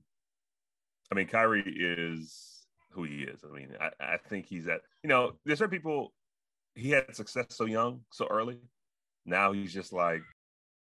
[1.12, 3.42] I mean Kyrie is who he is.
[3.44, 6.14] I mean, I, I think he's at you know, there's certain people
[6.76, 8.58] he had success so young, so early.
[9.26, 10.22] Now he's just like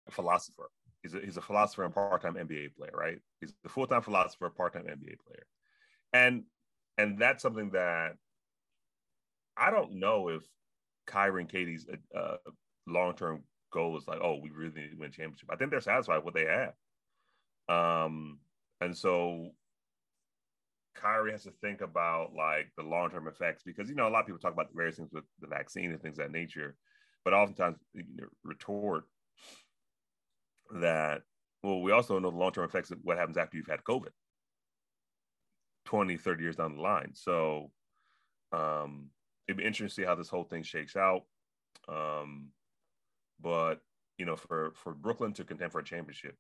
[0.08, 0.70] a philosopher.
[1.02, 3.20] He's a, he's a philosopher and part-time NBA player, right?
[3.40, 5.46] He's a full-time philosopher, part-time NBA player,
[6.14, 6.44] and
[6.98, 8.14] and that's something that
[9.56, 10.44] I don't know if
[11.06, 11.86] Kyrie and KD's
[12.18, 12.38] uh,
[12.88, 13.44] long-term
[13.76, 15.50] goal is like, oh, we really need to win championship.
[15.52, 16.74] I think they're satisfied with what they have.
[17.68, 18.40] Um,
[18.82, 19.52] and so
[20.96, 24.22] Kyrie has to think about like the long term effects because you know a lot
[24.22, 26.76] of people talk about the various things with the vaccine and things of that nature,
[27.24, 29.04] but oftentimes you know, retort
[30.80, 31.22] that
[31.64, 34.12] well, we also know the long term effects of what happens after you've had COVID
[35.86, 37.12] 20, 30 years down the line.
[37.14, 37.72] So
[38.52, 39.10] um,
[39.48, 41.24] it'd be interesting to see how this whole thing shakes out.
[41.88, 42.50] Um,
[43.42, 43.80] but
[44.18, 46.36] you know, for for Brooklyn to contend for a championship,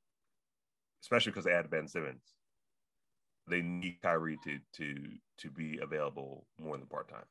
[1.04, 2.34] especially because they had Ben Simmons,
[3.48, 4.96] they need Kyrie to to
[5.40, 7.26] to be available more than part time.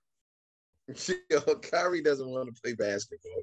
[1.70, 3.42] Kyrie doesn't want to play basketball,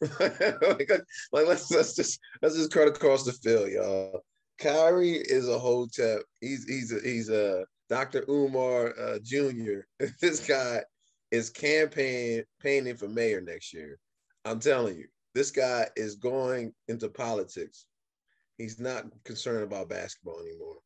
[0.00, 0.56] man.
[0.78, 0.90] like,
[1.32, 4.20] like, let's let's just let's just cut across the field, y'all.
[4.58, 6.22] Kyrie is a hotep.
[6.40, 8.24] He's he's a he's a Dr.
[8.28, 9.80] Umar uh, Jr.
[10.20, 10.82] this guy
[11.30, 13.98] is campaign painting for mayor next year.
[14.44, 17.86] I'm telling you, this guy is going into politics.
[18.58, 20.76] He's not concerned about basketball anymore.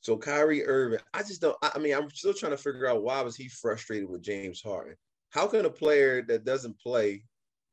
[0.00, 1.56] So Kyrie Irving, I just don't.
[1.62, 4.96] I mean, I'm still trying to figure out why was he frustrated with James Harden.
[5.30, 7.22] How can a player that doesn't play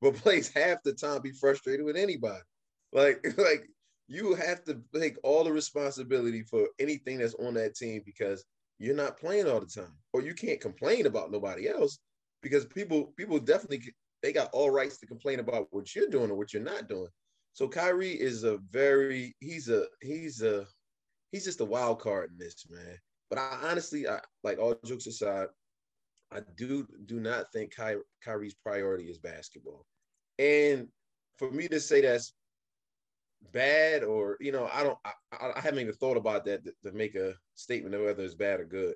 [0.01, 2.43] but plays half the time be frustrated with anybody?
[2.91, 3.67] Like, like
[4.07, 8.43] you have to take all the responsibility for anything that's on that team because
[8.79, 11.99] you're not playing all the time, or you can't complain about nobody else
[12.41, 16.35] because people people definitely they got all rights to complain about what you're doing or
[16.35, 17.09] what you're not doing.
[17.53, 20.65] So Kyrie is a very he's a he's a
[21.31, 22.97] he's just a wild card in this man.
[23.29, 25.47] But I honestly, I like all jokes aside,
[26.31, 29.85] I do do not think Ky- Kyrie's priority is basketball.
[30.39, 30.87] And
[31.37, 32.33] for me to say that's
[33.51, 36.91] bad or you know, I don't I, I haven't even thought about that to, to
[36.91, 38.95] make a statement of whether it's bad or good.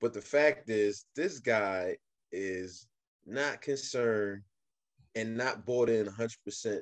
[0.00, 1.96] But the fact is, this guy
[2.32, 2.88] is
[3.26, 4.42] not concerned
[5.14, 6.80] and not bought in 100%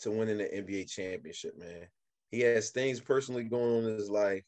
[0.00, 1.86] to winning the NBA championship, man.
[2.30, 4.42] He has things personally going on in his life.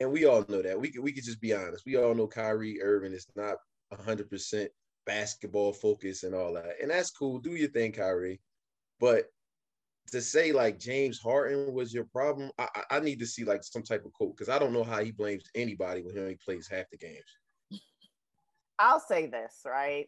[0.00, 0.78] And we all know that.
[0.80, 1.84] We could, we could just be honest.
[1.84, 3.56] We all know Kyrie Irving is not
[3.92, 4.68] 100%
[5.06, 6.74] basketball focused and all that.
[6.80, 7.38] And that's cool.
[7.38, 8.40] Do your thing, Kyrie.
[9.00, 9.24] But
[10.12, 13.82] to say like James Harden was your problem, I, I need to see like some
[13.82, 16.68] type of quote because I don't know how he blames anybody when he only plays
[16.68, 17.82] half the games.
[18.78, 20.06] I'll say this, right?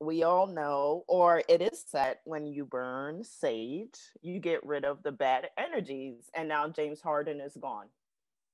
[0.00, 5.02] We all know, or it is set when you burn sage, you get rid of
[5.02, 6.30] the bad energies.
[6.34, 7.86] And now James Harden is gone.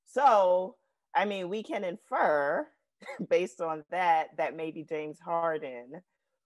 [0.07, 0.77] So,
[1.15, 2.67] I mean, we can infer
[3.29, 6.03] based on that that maybe James Harden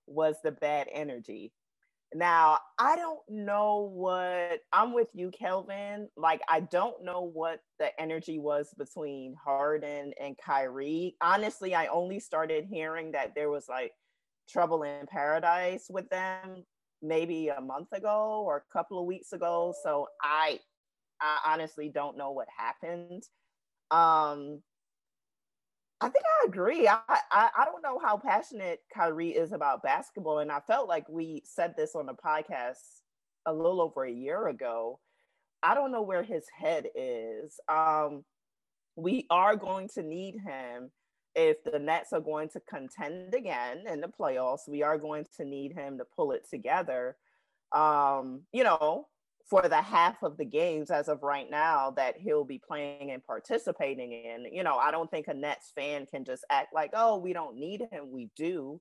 [0.07, 1.53] was the bad energy.
[2.15, 6.09] Now, I don't know what I'm with you, Kelvin.
[6.17, 11.17] Like, I don't know what the energy was between Harden and Kyrie.
[11.21, 13.93] Honestly, I only started hearing that there was like
[14.49, 16.65] trouble in paradise with them
[17.03, 19.75] maybe a month ago or a couple of weeks ago.
[19.83, 20.59] So I
[21.21, 23.23] I honestly don't know what happened.
[23.91, 24.63] Um
[26.01, 26.87] I think I agree.
[26.87, 31.09] I, I, I don't know how passionate Kyrie is about basketball, and I felt like
[31.09, 32.77] we said this on the podcast
[33.47, 35.01] a little over a year ago.
[35.61, 37.59] I don't know where his head is.
[37.69, 38.25] Um,
[38.95, 40.93] we are going to need him
[41.39, 44.69] if the Nets are going to contend again in the playoffs.
[44.69, 47.17] We are going to need him to pull it together.
[47.73, 49.07] Um, you know,
[49.49, 53.25] for the half of the games as of right now that he'll be playing and
[53.25, 54.47] participating in.
[54.53, 57.57] You know, I don't think a Nets fan can just act like, oh, we don't
[57.57, 58.11] need him.
[58.11, 58.81] We do.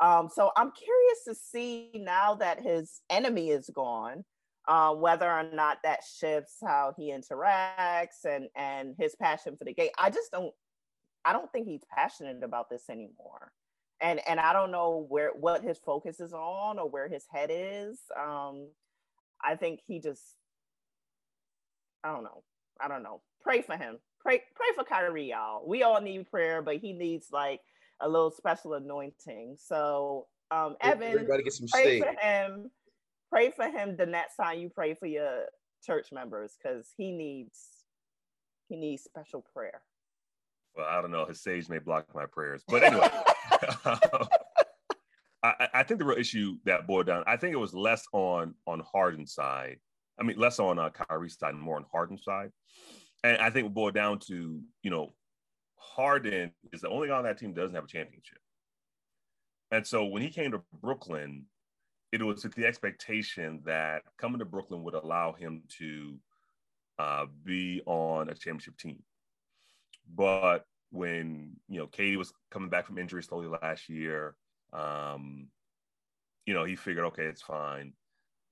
[0.00, 4.24] Um, so I'm curious to see now that his enemy is gone,
[4.66, 9.74] uh, whether or not that shifts how he interacts and and his passion for the
[9.74, 9.90] game.
[9.98, 10.52] I just don't.
[11.24, 13.52] I don't think he's passionate about this anymore.
[14.00, 17.50] And, and I don't know where what his focus is on or where his head
[17.52, 18.00] is.
[18.18, 18.68] Um,
[19.44, 20.22] I think he just,
[22.02, 22.42] I don't know.
[22.80, 23.20] I don't know.
[23.40, 23.98] Pray for him.
[24.20, 25.62] Pray, pray for Kyrie, y'all.
[25.66, 27.60] We all need prayer, but he needs like
[28.00, 29.56] a little special anointing.
[29.58, 32.02] So, um, Evan, everybody get some pray shade.
[32.02, 32.70] for him.
[33.30, 35.46] Pray for him the next time you pray for your
[35.84, 37.58] church members, because he needs
[38.68, 39.82] he needs special prayer.
[40.76, 41.26] Well, I don't know.
[41.26, 43.10] His sage may block my prayers, but anyway.
[45.44, 48.54] I, I, think the real issue that boiled down, I think it was less on
[48.66, 49.78] on Harden's side.
[50.18, 52.50] I mean, less on uh, Kyrie's side more on Harden's side.
[53.24, 55.14] And I think it boiled down to, you know,
[55.76, 58.38] Harden is the only guy on that team doesn't have a championship.
[59.70, 61.46] And so when he came to Brooklyn,
[62.12, 66.18] it was with the expectation that coming to Brooklyn would allow him to
[66.98, 69.02] uh, be on a championship team.
[70.14, 74.36] But when you know KD was coming back from injury slowly last year,
[74.72, 75.48] um,
[76.46, 77.92] you know, he figured, okay, it's fine.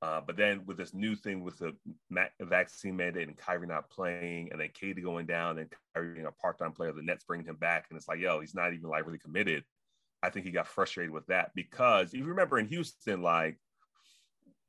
[0.03, 1.75] Uh, but then with this new thing with the
[2.41, 6.33] vaccine mandate and Kyrie not playing, and then KD going down, and Kyrie being a
[6.33, 9.05] part-time player, the Nets bringing him back, and it's like, yo, he's not even like
[9.05, 9.63] really committed.
[10.23, 13.59] I think he got frustrated with that because if you remember in Houston, like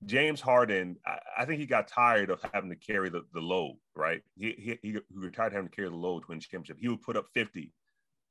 [0.06, 3.78] James Harden, I, I think he got tired of having to carry the, the load,
[3.96, 4.22] right?
[4.36, 6.78] He, he, he retired having to carry the load to win championship.
[6.80, 7.72] He would put up 50,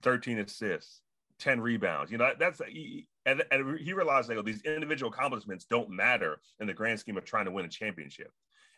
[0.02, 1.02] 13 assists,
[1.38, 2.11] 10 rebounds.
[2.11, 6.66] You know, that's he, and, and he realized that these individual accomplishments don't matter in
[6.66, 8.33] the grand scheme of trying to win a championship.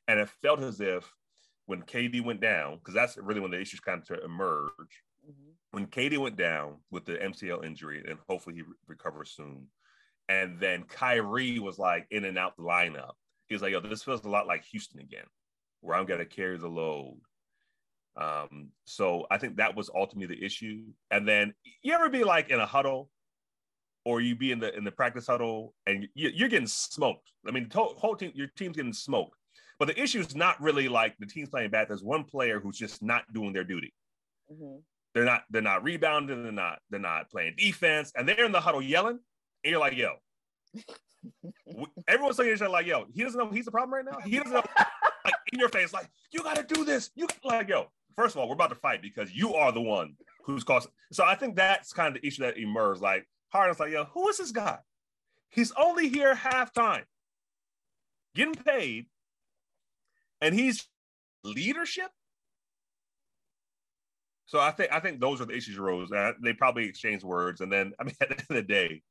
[0.08, 1.10] And it felt as if
[1.66, 4.70] when KD went down, because that's really when the issues kind of emerge.
[5.24, 5.50] Mm-hmm.
[5.70, 9.68] When KD went down with the MCL injury, and hopefully he re- recovers soon,
[10.32, 13.12] and then Kyrie was like in and out the lineup.
[13.48, 15.26] He was like, "Yo, this feels a lot like Houston again,
[15.80, 17.20] where I'm gonna carry the load."
[18.16, 20.84] Um, so I think that was ultimately the issue.
[21.10, 23.10] And then you ever be like in a huddle
[24.04, 27.30] or you be in the in the practice huddle and you, are getting smoked.
[27.46, 29.36] I mean, the whole team, your team's getting smoked.
[29.78, 31.88] But the issue is not really like the team's playing bad.
[31.88, 33.92] There's one player who's just not doing their duty.
[34.50, 34.78] Mm-hmm.
[35.14, 36.42] They're not they're not rebounding.
[36.42, 39.18] They're not they're not playing defense, and they're in the huddle yelling.
[39.64, 40.14] And you're like, yo.
[42.08, 44.18] Everyone's saying like, yo, he doesn't know he's the problem right now.
[44.24, 44.62] He doesn't know,
[45.24, 47.10] like in your face, like you got to do this.
[47.14, 50.14] You like, yo, first of all, we're about to fight because you are the one
[50.44, 50.90] who's causing.
[51.12, 53.00] So I think that's kind of the issue that emerged.
[53.00, 54.78] Like Harden's like, yo, who is this guy?
[55.48, 57.04] He's only here half time,
[58.34, 59.06] getting paid,
[60.40, 60.88] and he's
[61.44, 62.10] leadership.
[64.46, 66.10] So I think I think those are the issues arose.
[66.42, 69.02] They probably exchanged words, and then I mean, at the end of the day,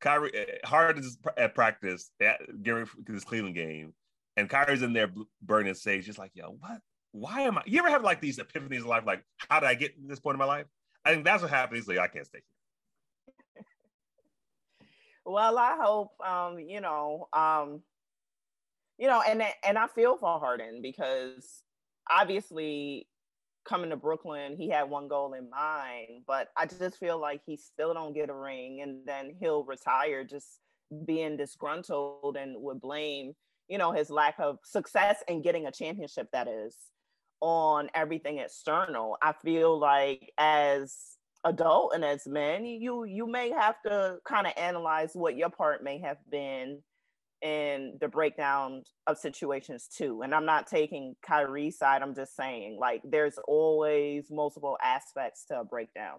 [0.00, 3.94] Kyrie eh, Harden's at practice at, during this Cleveland game,
[4.36, 5.10] and Kyrie's in there
[5.42, 6.80] burning sage, just like, yo, what?
[7.12, 7.62] why am I?
[7.66, 10.20] You ever have like these epiphanies in life, like, how did I get to this
[10.20, 10.66] point in my life?
[11.04, 11.76] I think that's what happened.
[11.76, 12.40] He's like, I can't stay
[13.54, 13.64] here.
[15.24, 17.82] well, I hope, um, you know, um,
[18.98, 21.62] you know, and and I feel for Harden because
[22.10, 23.06] obviously
[23.68, 27.56] coming to Brooklyn, he had one goal in mind, but I just feel like he
[27.56, 30.60] still don't get a ring, and then he'll retire just
[31.04, 33.34] being disgruntled and would blame
[33.68, 36.74] you know his lack of success in getting a championship that is
[37.40, 39.16] on everything external.
[39.22, 40.96] I feel like as
[41.44, 45.84] adult and as men, you you may have to kind of analyze what your part
[45.84, 46.82] may have been
[47.42, 50.22] in the breakdown of situations too.
[50.22, 52.02] And I'm not taking Kyrie's side.
[52.02, 56.18] I'm just saying like there's always multiple aspects to a breakdown.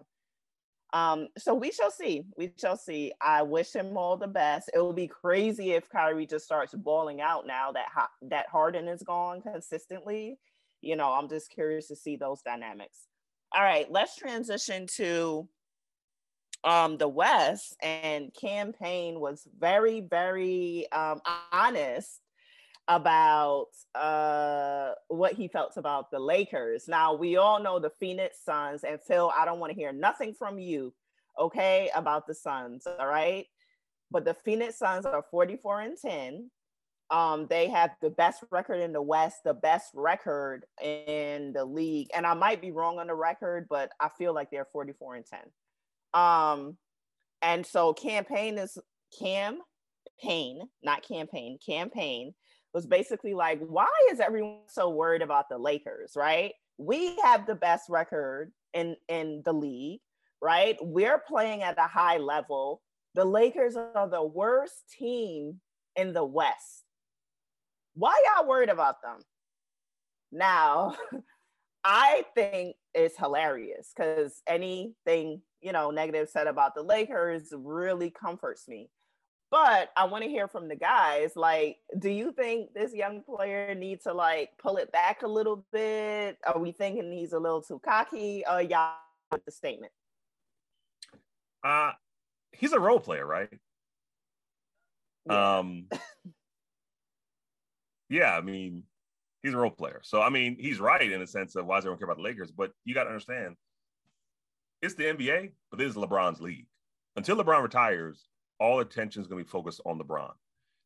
[0.92, 2.24] Um, so we shall see.
[2.36, 3.12] We shall see.
[3.22, 4.70] I wish him all the best.
[4.74, 7.86] It will be crazy if Kyrie just starts balling out now that
[8.22, 10.38] that Harden is gone consistently.
[10.80, 13.06] You know, I'm just curious to see those dynamics.
[13.54, 15.48] All right, let's transition to
[16.64, 17.76] um the West.
[17.82, 21.20] And campaign was very, very um
[21.52, 22.20] honest
[22.90, 26.88] about uh, what he felt about the Lakers.
[26.88, 30.34] Now, we all know the Phoenix Suns, and Phil, I don't want to hear nothing
[30.34, 30.92] from you,
[31.38, 33.46] okay, about the Suns, all right?
[34.10, 36.50] But the Phoenix Suns are 44 and 10.
[37.12, 42.08] Um, they have the best record in the West, the best record in the league.
[42.12, 45.26] And I might be wrong on the record, but I feel like they're 44 and
[45.26, 45.40] 10.
[46.14, 46.76] Um,
[47.42, 48.78] and so campaign is
[49.18, 49.58] Cam
[50.22, 52.34] Payne, not campaign, campaign
[52.72, 56.52] was basically like, why is everyone so worried about the Lakers, right?
[56.78, 60.00] We have the best record in in the league,
[60.40, 60.76] right?
[60.80, 62.80] We're playing at a high level.
[63.14, 65.60] The Lakers are the worst team
[65.96, 66.84] in the West.
[67.94, 69.18] Why y'all worried about them?
[70.30, 70.94] Now,
[71.84, 78.68] I think it's hilarious because anything, you know, negative said about the Lakers really comforts
[78.68, 78.90] me.
[79.50, 81.32] But I want to hear from the guys.
[81.34, 85.64] Like, do you think this young player needs to like pull it back a little
[85.72, 86.38] bit?
[86.46, 88.44] Are we thinking he's a little too cocky?
[88.48, 88.94] Or y'all
[89.32, 89.92] with the statement?
[91.64, 91.92] Uh
[92.52, 93.50] he's a role player, right?
[95.28, 95.58] Yeah.
[95.58, 95.88] Um
[98.08, 98.82] Yeah, I mean,
[99.42, 100.00] he's a role player.
[100.02, 102.22] So I mean, he's right in the sense of why does everyone care about the
[102.22, 102.50] Lakers?
[102.50, 103.56] But you got to understand,
[104.82, 106.66] it's the NBA, but this is LeBron's league.
[107.16, 108.28] Until LeBron retires,
[108.58, 110.32] all attention is going to be focused on LeBron.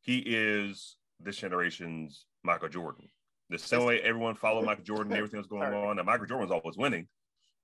[0.01, 3.07] He is this generation's Michael Jordan.
[3.49, 5.99] The same way everyone followed Michael Jordan, everything was going on.
[5.99, 7.07] And Michael Jordan was always winning.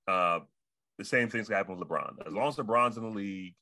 [0.08, 0.40] Uh,
[0.98, 2.28] the same things going to happen with LeBron.
[2.28, 3.56] As long as LeBron's in the league,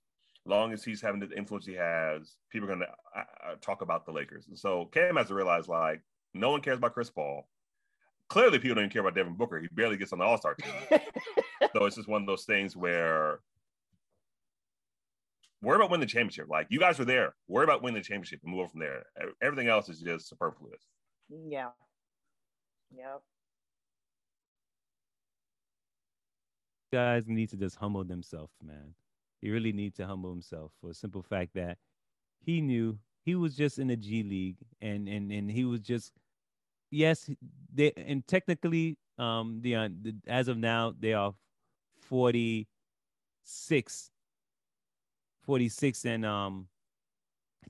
[0.45, 3.55] as long as he's having the influence he has, people are going to uh, uh,
[3.61, 4.47] talk about the Lakers.
[4.47, 6.01] And so Cam has to realize like
[6.33, 7.47] no one cares about Chris Paul.
[8.27, 9.59] Clearly, people don't even care about Devin Booker.
[9.59, 10.71] He barely gets on the All Star team.
[11.73, 13.39] so it's just one of those things where
[15.61, 16.47] worry about winning the championship.
[16.49, 17.33] Like you guys were there.
[17.47, 19.03] Worry about winning the championship and move from there.
[19.41, 20.83] Everything else is just superfluous.
[21.29, 21.69] Yeah.
[22.95, 23.21] Yep.
[26.91, 28.93] Guys need to just humble themselves, man.
[29.41, 31.77] He really needs to humble himself for a simple fact that
[32.39, 36.13] he knew he was just in the G League and and and he was just
[36.91, 37.29] yes
[37.73, 41.33] they and technically um the, uh, the as of now they are
[42.01, 44.11] 46
[45.43, 46.67] 46 and um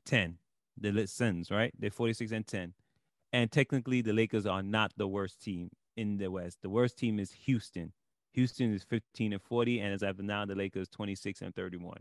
[0.06, 0.38] 10.
[0.82, 1.74] The Suns, right?
[1.78, 2.74] They're 46 and 10.
[3.34, 6.60] And technically the Lakers are not the worst team in the West.
[6.62, 7.92] The worst team is Houston.
[8.34, 11.98] Houston is 15 and 40 and as of now the Lakers 26 and 31.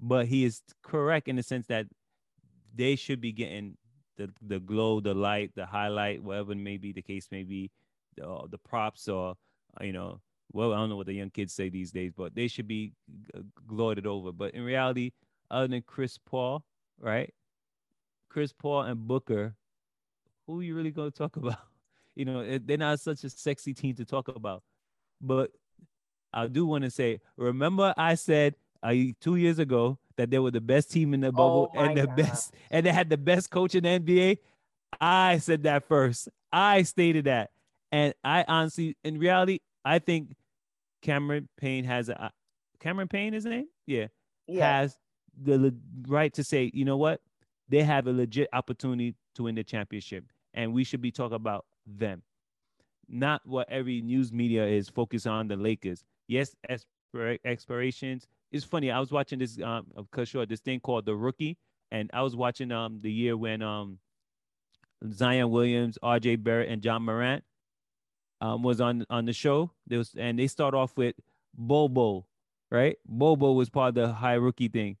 [0.00, 1.86] But he is correct in the sense that
[2.74, 3.76] they should be getting
[4.26, 7.70] the the glow, the light, the highlight, whatever may be the case may be,
[8.16, 9.34] the, uh, the props or
[9.80, 10.20] uh, you know
[10.52, 12.92] well, I don't know what the young kids say these days, but they should be
[13.34, 14.32] uh, gloated over.
[14.32, 15.12] But in reality,
[15.50, 16.62] other than Chris Paul,
[17.00, 17.32] right?
[18.28, 19.54] Chris Paul and Booker,
[20.46, 21.58] who are you really going to talk about?
[22.14, 24.62] You know, they're not such a sexy team to talk about.
[25.20, 25.52] But
[26.34, 30.50] I do want to say, remember I said uh, two years ago that they were
[30.50, 32.16] the best team in the bubble oh and the God.
[32.16, 34.38] best, and they had the best coach in the NBA.
[35.00, 36.28] I said that first.
[36.52, 37.50] I stated that,
[37.90, 40.34] and I honestly, in reality, I think
[41.02, 42.30] Cameron Payne has a
[42.82, 43.66] Cameron Payne is his name?
[43.86, 44.06] Yeah.
[44.46, 44.80] yeah.
[44.80, 44.98] Has
[45.40, 45.72] the le-
[46.08, 47.20] right to say, you know what?
[47.68, 50.24] They have a legit opportunity to win the championship.
[50.52, 52.22] And we should be talking about them.
[53.08, 56.04] Not what every news media is focused on the Lakers.
[56.26, 58.26] Yes, expir- expirations.
[58.52, 58.90] It's funny.
[58.90, 61.58] I was watching this um cause sure this thing called The Rookie.
[61.90, 63.98] And I was watching um the year when um
[65.10, 67.44] Zion Williams, RJ Barrett, and John Morant
[68.40, 69.70] um, was on on the show.
[69.86, 71.14] There was, and they start off with
[71.54, 72.26] Bobo,
[72.70, 72.96] right?
[73.06, 74.96] Bobo was part of the high rookie thing.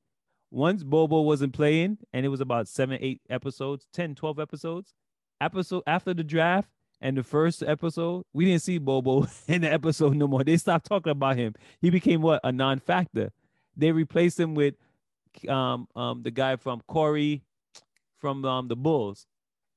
[0.50, 4.94] Once Bobo wasn't playing, and it was about seven, eight episodes, 10, 12 episodes.
[5.40, 6.68] Episode after the draft
[7.00, 10.44] and the first episode, we didn't see Bobo in the episode no more.
[10.44, 11.54] They stopped talking about him.
[11.80, 13.32] He became what a non-factor.
[13.76, 14.74] They replaced him with
[15.48, 17.42] um um the guy from Corey
[18.18, 19.26] from um the Bulls.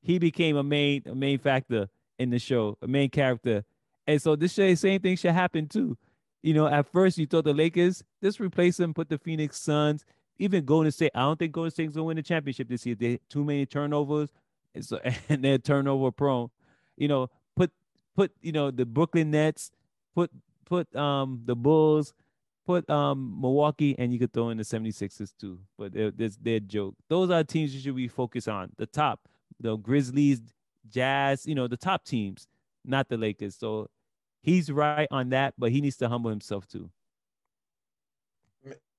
[0.02, 1.90] He became a main a main factor
[2.20, 3.64] in the show, a main character.
[4.08, 5.98] And so this same thing should happen too.
[6.44, 10.06] You know, at first you thought the Lakers, just replace them, put the Phoenix Suns,
[10.38, 11.12] even Golden State.
[11.16, 12.96] I don't think Golden State's gonna win the championship this year.
[12.96, 14.30] They too many turnovers,
[14.76, 16.50] and so and they're turnover prone.
[16.98, 17.72] You know, put
[18.16, 19.72] put you know the Brooklyn Nets,
[20.14, 20.30] put
[20.66, 22.14] put um the Bulls,
[22.66, 25.60] put um Milwaukee and you could throw in the 76ers too.
[25.78, 26.96] But they're, they're joke.
[27.10, 28.72] Those are teams you should be focused on.
[28.78, 29.22] The top,
[29.60, 30.42] the Grizzlies,
[30.90, 32.48] Jazz, you know, the top teams,
[32.84, 33.56] not the Lakers.
[33.56, 33.90] So
[34.42, 36.90] he's right on that, but he needs to humble himself too.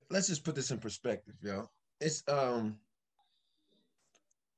[0.09, 1.69] Let's just put this in perspective, yo.
[2.01, 2.77] It's um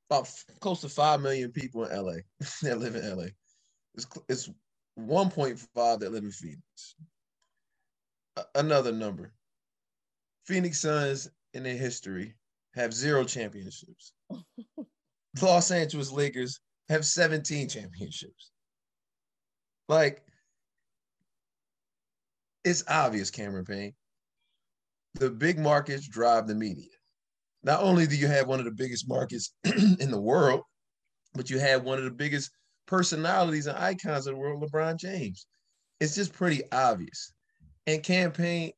[0.09, 2.17] about f- close to five million people in LA
[2.61, 3.27] that live in LA.
[3.95, 4.49] It's it's
[4.99, 6.95] 1.5 that live in Phoenix.
[8.55, 9.33] Another number.
[10.45, 12.35] Phoenix Suns in their history
[12.75, 14.13] have zero championships.
[15.41, 16.59] Los Angeles Lakers
[16.89, 18.51] have 17 championships.
[19.87, 20.23] Like,
[22.63, 23.93] it's obvious, Cameron Payne.
[25.15, 26.89] The big markets drive the media.
[27.63, 30.61] Not only do you have one of the biggest markets in the world,
[31.33, 32.51] but you have one of the biggest
[32.87, 35.45] personalities and icons of the world, LeBron James.
[35.99, 37.33] It's just pretty obvious.
[37.89, 38.73] And campaign,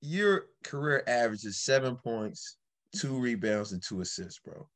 [0.00, 2.56] your career average is seven points,
[2.94, 4.68] two rebounds, and two assists, bro.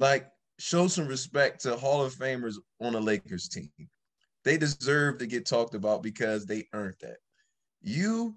[0.00, 0.28] Like,
[0.58, 3.70] show some respect to Hall of Famers on a Lakers team.
[4.42, 7.18] They deserve to get talked about because they earned that.
[7.82, 8.34] You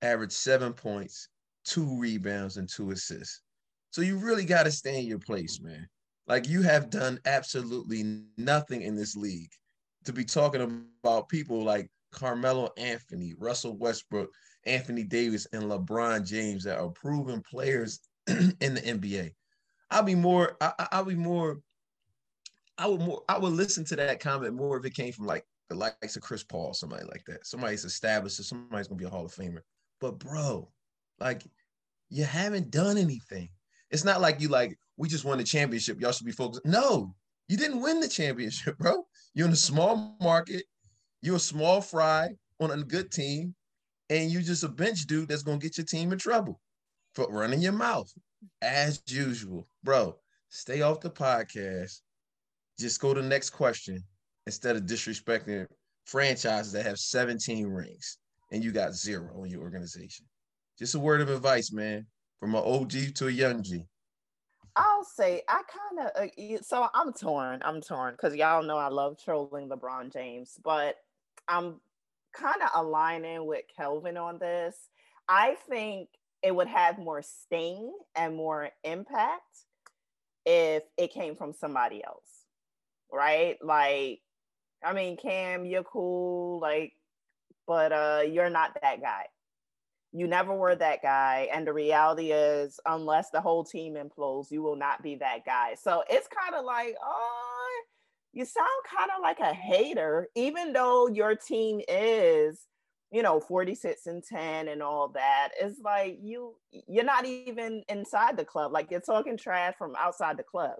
[0.00, 1.26] average seven points,
[1.64, 3.42] two rebounds, and two assists.
[3.90, 5.88] So you really got to stay in your place, man.
[6.28, 9.50] Like you have done absolutely nothing in this league
[10.04, 14.30] to be talking about people like Carmelo Anthony, Russell Westbrook,
[14.66, 19.32] Anthony Davis, and LeBron James that are proven players in the NBA.
[19.90, 21.60] I'll be more, I, I'll be more,
[22.78, 25.44] I would more, I would listen to that comment more if it came from like
[25.68, 27.46] the likes of Chris Paul, somebody like that.
[27.46, 29.60] Somebody's established, so somebody's gonna be a Hall of Famer.
[30.00, 30.68] But bro,
[31.18, 31.42] like
[32.08, 33.48] you haven't done anything.
[33.90, 36.00] It's not like you like we just won the championship.
[36.00, 36.64] Y'all should be focused.
[36.64, 37.14] No,
[37.48, 39.04] you didn't win the championship, bro.
[39.34, 40.64] You're in a small market.
[41.22, 43.54] You're a small fry on a good team,
[44.08, 46.60] and you're just a bench dude that's gonna get your team in trouble
[47.14, 48.10] for running your mouth
[48.62, 50.16] as usual, bro.
[50.48, 52.00] Stay off the podcast.
[52.78, 54.02] Just go to the next question
[54.46, 55.66] instead of disrespecting
[56.06, 58.18] franchises that have 17 rings
[58.52, 60.26] and you got zero in your organization.
[60.78, 62.06] Just a word of advice, man,
[62.38, 63.84] from an OG to a young G.
[64.76, 67.60] I'll say I kind of uh, so I'm torn.
[67.64, 70.96] I'm torn because y'all know I love trolling LeBron James, but
[71.50, 71.80] I'm
[72.32, 74.76] kind of aligning with Kelvin on this.
[75.28, 76.08] I think
[76.42, 79.66] it would have more sting and more impact
[80.46, 82.46] if it came from somebody else,
[83.12, 83.58] right?
[83.62, 84.20] Like,
[84.82, 86.92] I mean, Cam, you're cool, like,
[87.66, 89.26] but uh, you're not that guy.
[90.12, 91.48] You never were that guy.
[91.52, 95.74] And the reality is, unless the whole team implodes, you will not be that guy.
[95.80, 97.49] So it's kind of like, oh,
[98.32, 102.60] you sound kind of like a hater, even though your team is,
[103.10, 105.50] you know, 46 and 10 and all that.
[105.60, 106.54] It's like you
[106.88, 108.72] you're not even inside the club.
[108.72, 110.76] Like you're talking trash from outside the club.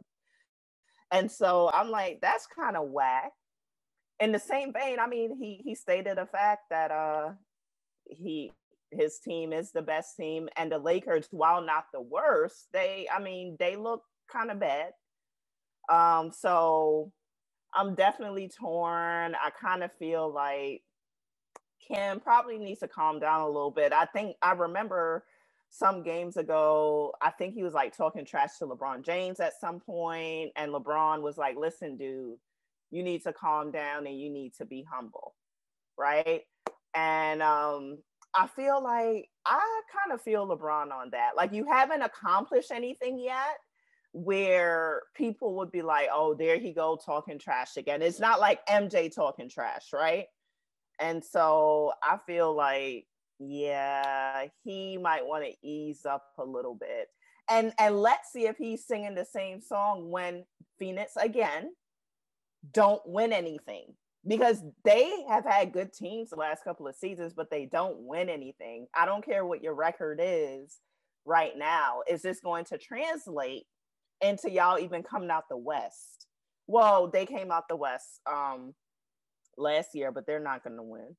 [1.13, 3.33] And so I'm like, that's kind of whack.
[4.21, 7.31] In the same vein, I mean, he he stated a fact that uh
[8.07, 8.53] he
[8.93, 13.21] his team is the best team and the lakers while not the worst they i
[13.21, 14.91] mean they look kind of bad
[15.91, 17.13] um so
[17.75, 19.35] i'm definitely torn.
[19.35, 20.83] I kind of feel like
[21.87, 23.93] Cam probably needs to calm down a little bit.
[23.93, 25.25] I think i remember
[25.73, 29.79] some games ago i think he was like talking trash to lebron james at some
[29.79, 32.37] point and lebron was like listen dude
[32.91, 35.33] you need to calm down and you need to be humble
[36.01, 36.43] right?
[36.95, 37.99] And um
[38.35, 41.33] I feel like I kind of feel LeBron on that.
[41.37, 43.59] Like you haven't accomplished anything yet
[44.13, 48.03] where people would be like, oh, there he go talking trash again.
[48.03, 50.27] It's not like MJ talking trash, right?
[50.99, 53.07] And so I feel like,
[53.39, 57.09] yeah, he might want to ease up a little bit.
[57.49, 60.45] And and let's see if he's singing the same song when
[60.79, 61.71] Phoenix again
[62.73, 63.95] don't win anything
[64.27, 68.29] because they have had good teams the last couple of seasons, but they don't win
[68.29, 68.87] anything.
[68.95, 70.79] I don't care what your record is
[71.25, 72.03] right now.
[72.09, 73.65] Is this going to translate
[74.23, 76.27] into y'all even coming out the West?
[76.67, 78.75] Well, they came out the West um
[79.57, 81.17] last year, but they're not going to win.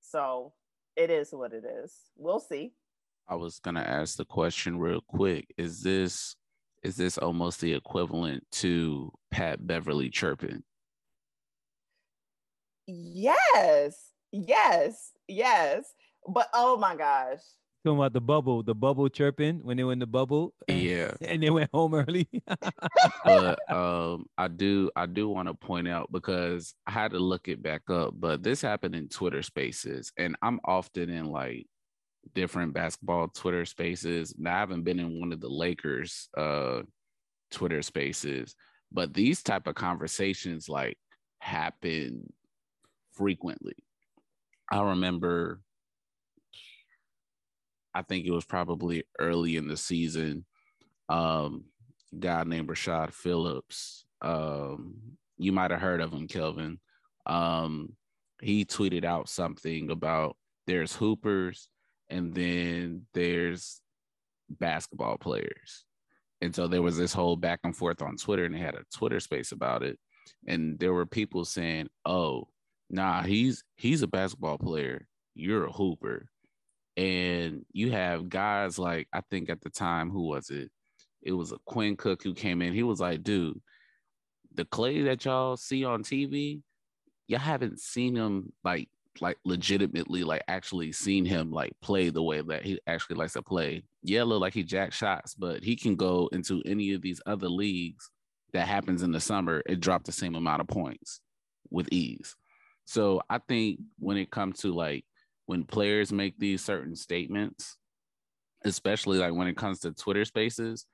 [0.00, 0.52] So
[0.96, 1.94] it is what it is.
[2.16, 2.72] We'll see.
[3.28, 5.52] I was gonna ask the question real quick.
[5.58, 6.34] Is this
[6.82, 10.62] is this almost the equivalent to Pat Beverly chirping?
[12.86, 15.84] Yes, yes, yes.
[16.26, 17.42] But oh my gosh.
[17.88, 20.52] Talking about the bubble, the bubble chirping when they were in the bubble.
[20.68, 21.12] Yeah.
[21.22, 22.28] And they went home early.
[23.24, 27.48] but um I do I do want to point out because I had to look
[27.48, 31.66] it back up, but this happened in Twitter spaces and I'm often in like
[32.34, 34.34] different basketball Twitter spaces.
[34.36, 36.82] Now I haven't been in one of the Lakers uh
[37.50, 38.54] Twitter spaces,
[38.92, 40.98] but these type of conversations like
[41.38, 42.30] happen
[43.12, 43.76] frequently.
[44.70, 45.62] I remember
[47.98, 50.44] I think it was probably early in the season.
[51.08, 51.64] Um,
[52.16, 54.04] guy named Rashad Phillips.
[54.22, 54.94] Um,
[55.36, 56.78] you might have heard of him, Kelvin.
[57.26, 57.94] Um,
[58.40, 60.36] he tweeted out something about
[60.68, 61.68] there's hoopers
[62.08, 63.80] and then there's
[64.48, 65.84] basketball players.
[66.40, 68.84] And so there was this whole back and forth on Twitter, and they had a
[68.94, 69.98] Twitter space about it.
[70.46, 72.46] And there were people saying, Oh,
[72.88, 75.08] nah, he's he's a basketball player.
[75.34, 76.28] You're a hooper
[76.98, 80.68] and you have guys like I think at the time who was it?
[81.22, 82.74] It was a Quinn Cook who came in.
[82.74, 83.60] He was like, dude,
[84.54, 86.60] the Clay that y'all see on TV,
[87.28, 88.88] y'all haven't seen him like
[89.20, 93.42] like legitimately like actually seen him like play the way that he actually likes to
[93.42, 93.84] play.
[94.02, 97.48] Yeah, look like he jack shots, but he can go into any of these other
[97.48, 98.10] leagues
[98.54, 101.20] that happens in the summer and drop the same amount of points
[101.70, 102.34] with ease.
[102.86, 105.04] So I think when it comes to like
[105.48, 107.78] when players make these certain statements,
[108.66, 110.84] especially like when it comes to Twitter spaces,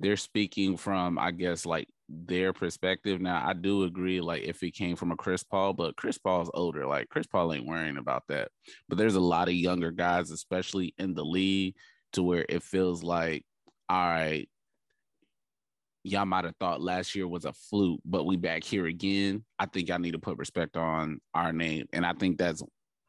[0.00, 3.20] they're speaking from, I guess, like their perspective.
[3.20, 6.50] Now, I do agree, like if it came from a Chris Paul, but Chris Paul's
[6.54, 6.88] older.
[6.88, 8.48] Like Chris Paul ain't worrying about that.
[8.88, 11.76] But there's a lot of younger guys, especially in the league,
[12.14, 13.44] to where it feels like,
[13.88, 14.48] all right,
[16.02, 19.44] y'all might have thought last year was a fluke, but we back here again.
[19.56, 21.86] I think I need to put respect on our name.
[21.92, 22.60] And I think that's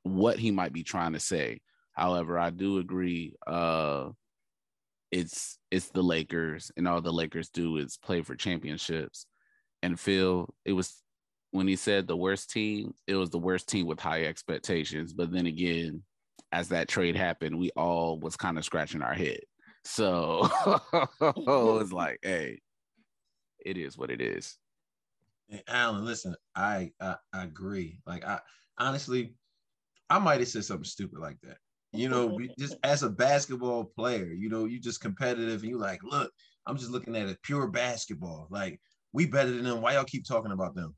[0.06, 1.60] what he might be trying to say.
[1.94, 3.36] However, I do agree.
[3.48, 4.10] Uh,
[5.12, 9.26] it's it's the Lakers, and all the Lakers do is play for championships.
[9.82, 11.02] And Phil, it was
[11.52, 15.14] when he said the worst team, it was the worst team with high expectations.
[15.14, 16.04] But then again,
[16.52, 19.40] as that trade happened, we all was kind of scratching our head.
[19.84, 20.50] So
[21.22, 22.60] it's like, hey,
[23.66, 24.58] it is what it is.
[25.50, 28.00] And Alan, listen, I, I I agree.
[28.06, 28.40] Like I
[28.78, 29.36] honestly,
[30.10, 31.58] I might have said something stupid like that.
[31.92, 36.04] You know, just as a basketball player, you know, you just competitive and you like,
[36.04, 36.32] look,
[36.66, 38.48] I'm just looking at it pure basketball.
[38.50, 38.80] Like,
[39.14, 39.82] we better than them.
[39.82, 40.96] Why y'all keep talking about them?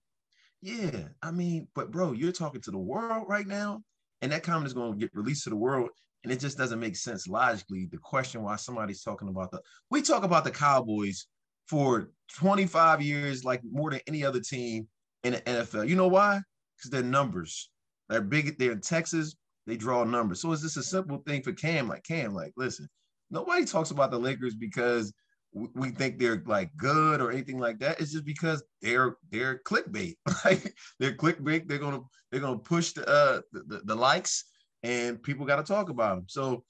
[0.61, 3.83] Yeah, I mean, but bro, you're talking to the world right now,
[4.21, 5.89] and that comment is going to get released to the world,
[6.23, 7.87] and it just doesn't make sense logically.
[7.91, 11.27] The question why somebody's talking about the we talk about the Cowboys
[11.67, 14.87] for 25 years, like more than any other team
[15.23, 15.87] in the NFL.
[15.87, 16.41] You know why?
[16.75, 17.69] Because they're numbers.
[18.09, 18.57] They're big.
[18.57, 19.35] They're in Texas.
[19.65, 20.41] They draw numbers.
[20.41, 21.87] So it's just a simple thing for Cam.
[21.87, 22.87] Like Cam, like listen,
[23.29, 25.13] nobody talks about the Lakers because
[25.53, 27.99] we think they're like good or anything like that.
[27.99, 30.15] It's just because they're they're clickbait.
[30.45, 31.67] like they're clickbait.
[31.67, 32.01] They're gonna
[32.31, 34.45] they're gonna push the uh the, the likes
[34.83, 36.25] and people got to talk about them.
[36.27, 36.63] So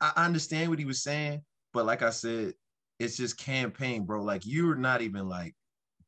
[0.00, 1.42] I understand what he was saying,
[1.74, 2.54] but like I said,
[2.98, 4.22] it's just campaign, bro.
[4.22, 5.54] Like you're not even like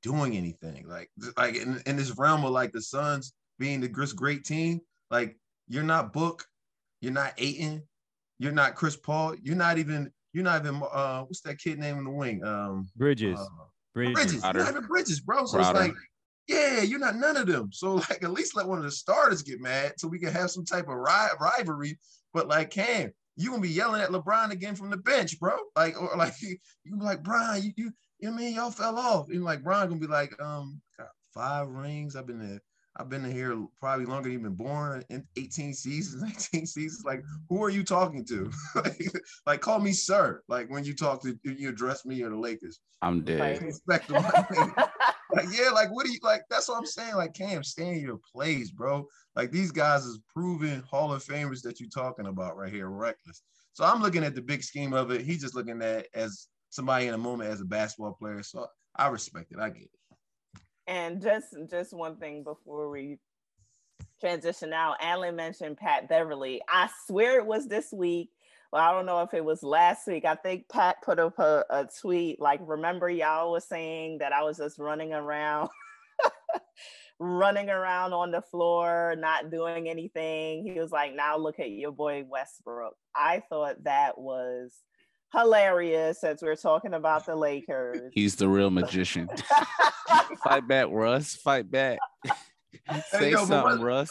[0.03, 0.87] doing anything.
[0.89, 3.33] Like like in, in this realm of like the Suns
[3.63, 5.37] being the great team, like
[5.69, 6.45] you're not Book,
[7.01, 7.85] you're not Ayton,
[8.41, 11.97] you're not Chris Paul, you're not even you're not even uh what's that kid name
[11.97, 12.45] in the wing?
[12.45, 13.39] Um Bridges.
[13.39, 13.47] Uh,
[13.95, 14.15] Bridges.
[14.15, 14.43] Bridges.
[14.43, 15.47] You're not even Bridges, bro.
[15.47, 15.95] So it's like,
[16.49, 17.71] yeah, you're not none of them.
[17.73, 20.51] So like at least let one of the starters get mad so we can have
[20.51, 22.01] some type of ri- rivalry.
[22.35, 25.57] But like Cam, you gonna be yelling at LeBron again from the bench, bro.
[25.77, 28.73] Like or like you, you be like, Brian, you you you know I mean y'all
[28.73, 29.29] fell off.
[29.29, 30.81] And like Brian gonna be like, um,
[31.33, 32.17] five rings.
[32.17, 32.61] I've been there
[32.97, 36.23] I've been here probably longer than you've been born in 18 seasons,
[36.53, 37.05] 19 seasons.
[37.05, 38.51] Like, who are you talking to?
[38.75, 39.03] like,
[39.47, 40.43] like, call me sir.
[40.49, 42.81] Like when you talk to you address me or the Lakers.
[43.01, 43.41] I'm dead.
[45.35, 46.43] Like, yeah, like what do you like?
[46.51, 47.17] That's what I'm saying.
[47.17, 49.07] Like, Cam, stay in your place, bro.
[49.35, 53.43] Like these guys is proven Hall of Famers that you're talking about right here, reckless.
[53.73, 55.23] So I'm looking at the big scheme of it.
[55.23, 58.43] He's just looking at as somebody in a moment as a basketball player.
[58.43, 58.67] So
[58.97, 59.59] I respect it.
[59.59, 59.91] I get it.
[60.87, 63.19] And just just one thing before we
[64.21, 66.61] transition out, Alan mentioned Pat Beverly.
[66.69, 68.31] I swear it was this week.
[68.73, 70.25] Well, I don't know if it was last week.
[70.25, 74.43] I think Pat put up a, a tweet like, "Remember, y'all was saying that I
[74.43, 75.69] was just running around."
[77.19, 80.65] running around on the floor, not doing anything.
[80.65, 82.95] He was like, now look at your boy Westbrook.
[83.15, 84.73] I thought that was
[85.33, 88.11] hilarious since we're talking about the Lakers.
[88.13, 89.29] He's the real magician.
[90.45, 91.35] Fight back, Russ.
[91.35, 91.99] Fight back.
[93.11, 94.09] Say yo, something, what-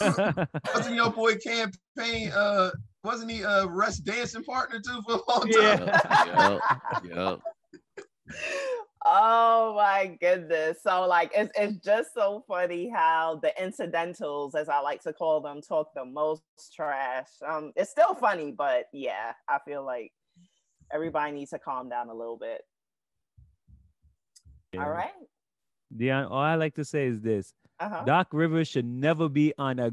[0.74, 2.30] Wasn't your boy campaign?
[2.34, 2.70] Uh,
[3.04, 5.88] wasn't he uh Russ dancing partner too for a long time?
[5.88, 6.58] Yeah.
[7.04, 7.40] yep, yep.
[9.04, 10.78] Oh my goodness.
[10.82, 15.40] So like it's it's just so funny how the incidentals, as I like to call
[15.40, 16.42] them, talk the most
[16.74, 17.26] trash.
[17.46, 20.12] Um it's still funny, but yeah, I feel like
[20.92, 22.62] everybody needs to calm down a little bit.
[24.78, 25.10] All right.
[25.96, 27.52] Dion, all I like to say is this.
[27.80, 28.04] Uh-huh.
[28.04, 29.90] Doc Rivers should never be on a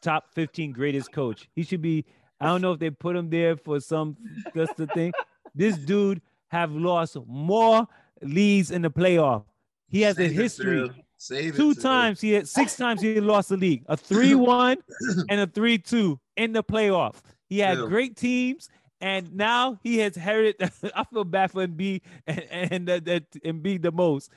[0.00, 1.48] top 15 greatest coach.
[1.54, 2.04] He should be,
[2.40, 4.16] I don't know if they put him there for some
[4.54, 5.12] that's the thing.
[5.56, 7.86] This dude have lost more
[8.20, 9.44] leads in the playoff.
[9.88, 10.90] He has a Save it, history.
[11.16, 13.84] Save Two times he had six times he lost the league.
[13.86, 14.78] A 3-1
[15.30, 17.20] and a 3-2 in the playoff.
[17.48, 17.88] He had Phil.
[17.88, 18.68] great teams.
[19.04, 20.70] And now he has inherited.
[20.96, 24.30] I feel bad for Embiid and and that that Embiid the most.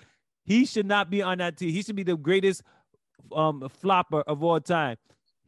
[0.44, 1.70] He should not be on that team.
[1.70, 2.64] He should be the greatest
[3.34, 4.98] um flopper of all time.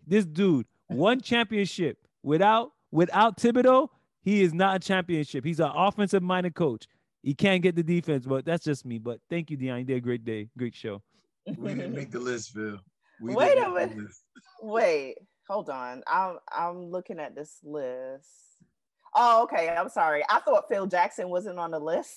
[0.08, 3.90] This dude won championship without without Thibodeau.
[4.22, 5.44] He is not a championship.
[5.44, 6.88] He's an offensive minded coach.
[7.22, 9.00] He can't get the defense, but that's just me.
[9.00, 9.80] But thank you, Dion.
[9.80, 11.02] You did a great day, great show.
[11.58, 12.80] We didn't make the list, Phil.
[13.20, 13.98] We Wait a minute.
[14.62, 15.16] Wait,
[15.46, 16.04] hold on.
[16.08, 18.49] I'm I'm looking at this list.
[19.16, 19.70] Oh, okay.
[19.70, 20.24] I'm sorry.
[20.30, 22.16] I thought Phil Jackson wasn't on the list.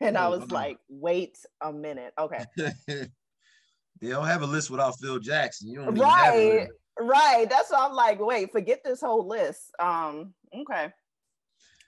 [0.00, 0.54] And I No, was no.
[0.54, 2.12] like, wait a minute.
[2.18, 2.44] Okay.
[2.86, 3.08] they
[4.02, 5.68] don't have a list without Phil Jackson.
[5.68, 6.68] You don't Right.
[7.00, 7.46] Right.
[7.48, 9.72] That's why I'm like, wait, forget this whole list.
[9.78, 10.92] Um, okay.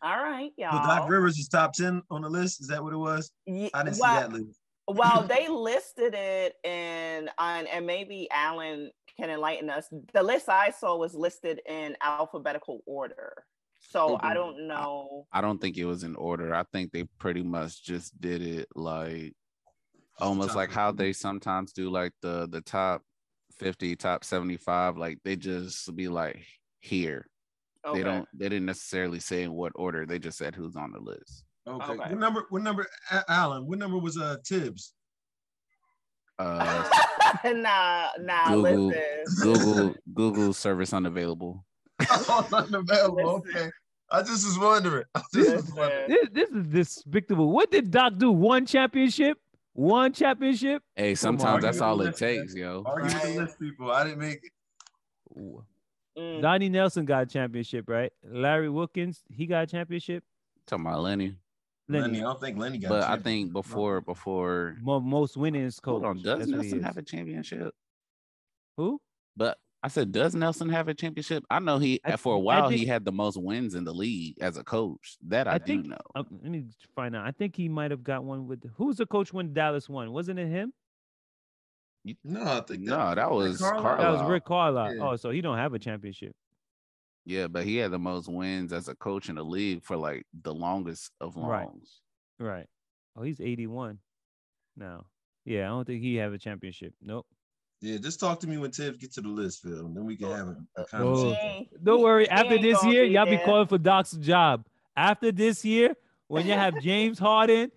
[0.02, 0.86] All right, y'all.
[0.86, 2.62] Doc Rivers is top 10 on the list.
[2.62, 3.30] Is that what it was?
[3.44, 4.58] Ye- I didn't see well, that list.
[4.88, 9.88] well, they listed it in on, and maybe Alan can enlighten us.
[10.14, 13.44] The list I saw was listed in alphabetical order.
[13.90, 15.26] So I don't know.
[15.32, 16.54] I don't think it was in order.
[16.54, 19.34] I think they pretty much just did it like
[20.20, 23.02] almost like how they sometimes do like the the top
[23.58, 24.96] 50, top 75.
[24.96, 26.44] Like they just be like
[26.78, 27.26] here.
[27.84, 27.98] Okay.
[27.98, 30.06] They don't they didn't necessarily say in what order.
[30.06, 31.44] They just said who's on the list.
[31.66, 31.92] Okay.
[31.92, 32.10] Okay.
[32.10, 32.46] What number?
[32.50, 32.86] What number?
[33.28, 33.66] Alan.
[33.66, 34.94] What number was uh Thibs?
[36.38, 36.88] Uh
[37.44, 39.24] nah, nah, Google- listen.
[39.42, 41.64] Google Google service unavailable.
[42.10, 43.42] oh, unavailable.
[43.44, 43.60] Listen.
[43.60, 43.70] Okay.
[44.12, 45.04] I just was wondering.
[45.14, 46.08] I just was wondering.
[46.08, 47.50] This, this is despicable.
[47.50, 48.30] What did Doc do?
[48.32, 49.38] One championship?
[49.72, 50.82] One championship?
[50.96, 52.82] Hey, sometimes that's all it takes, yo.
[52.84, 53.34] Argue with Right.
[53.34, 53.90] the list, people.
[53.92, 54.52] I didn't make it.
[56.18, 56.42] Mm.
[56.42, 58.12] Donnie Nelson got a championship, right?
[58.24, 60.24] Larry Wilkens, he got a championship.
[60.66, 61.36] Talking about Lenny.
[61.88, 62.88] Lenny, Lenny, I don't think Lenny got.
[62.88, 63.24] But a I championship.
[63.24, 66.02] think before before most winnings coach.
[66.02, 67.72] hold on, does That's Nelson have a championship?
[68.76, 69.00] Who?
[69.36, 71.42] But I said, does Nelson have a championship?
[71.50, 74.36] I know he I- for a while he had the most wins in the league
[74.40, 75.16] as a coach.
[75.26, 75.96] That I, I do think- know.
[76.14, 76.64] Uh, let me
[76.94, 77.26] find out.
[77.26, 78.62] I think he might have got one with.
[78.76, 80.12] Who's the coach when Dallas won?
[80.12, 80.72] Wasn't it him?
[82.24, 83.82] no, I think No, that was Carlisle?
[83.82, 84.12] Carlisle.
[84.16, 84.94] That was Rick Carlisle.
[84.96, 85.02] Yeah.
[85.08, 86.32] Oh, so he don't have a championship.
[87.26, 90.24] Yeah, but he had the most wins as a coach in the league for like
[90.42, 92.00] the longest of longs.
[92.38, 92.48] Right.
[92.56, 92.66] Right.
[93.16, 93.98] Oh, he's 81
[94.76, 95.04] now.
[95.44, 96.94] Yeah, I don't think he have a championship.
[97.02, 97.26] Nope.
[97.80, 100.16] Yeah, just talk to me when Thibs get to the list, Phil, and then we
[100.16, 100.84] can oh, have a, a Oh.
[100.84, 101.32] conversation.
[101.32, 101.68] Dang.
[101.82, 102.28] Don't worry.
[102.28, 104.66] After this year, y'all be calling for Doc's job.
[104.96, 105.96] After this year,
[106.28, 107.72] when you have James Harden,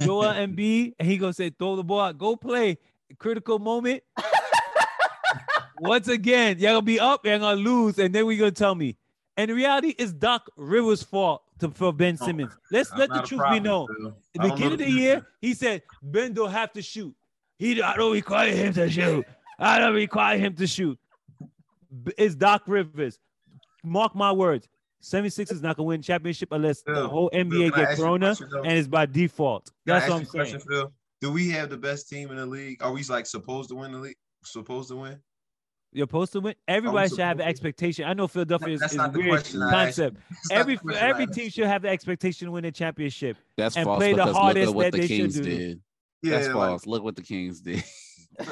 [0.00, 2.78] Joel Embiid, and he gonna say, "Throw the ball, out, go play."
[3.18, 4.02] Critical moment.
[5.80, 8.96] Once again, y'all gonna be up, y'all gonna lose, and then we gonna tell me.
[9.36, 12.52] And the reality is Doc Rivers' fault to, for Ben oh, Simmons.
[12.72, 13.86] Let's I'm let the not a truth be known.
[13.86, 14.08] Phil.
[14.08, 17.14] At the don't know beginning of the year, he said Ben don't have to shoot.
[17.58, 19.24] He I don't require him to shoot.
[19.58, 20.98] I don't require him to shoot.
[22.02, 23.18] B- It's Doc Rivers.
[23.82, 24.68] Mark my words.
[25.00, 28.04] 76 is not gonna win championship unless the whole NBA can I get ask you
[28.04, 28.34] Corona
[28.64, 29.70] and it's by default.
[29.84, 30.30] That's what I'm saying.
[30.30, 30.92] question, Phil?
[31.20, 32.82] Do we have the best team in the league?
[32.82, 34.16] Are we like supposed to win the league?
[34.44, 35.20] Supposed to win?
[35.92, 36.54] You're supposed to win.
[36.66, 38.06] Everybody should have an expectation.
[38.06, 40.16] I know Philadelphia is, That's is not the weird question concept.
[40.50, 43.36] Every the question every team should have the expectation to win a championship.
[43.56, 45.34] That's And false play the because look hardest at what that the they should Kings
[45.34, 45.42] do.
[45.44, 45.80] did.
[46.22, 46.86] Yeah, That's like, false.
[46.86, 47.84] Look what the Kings did.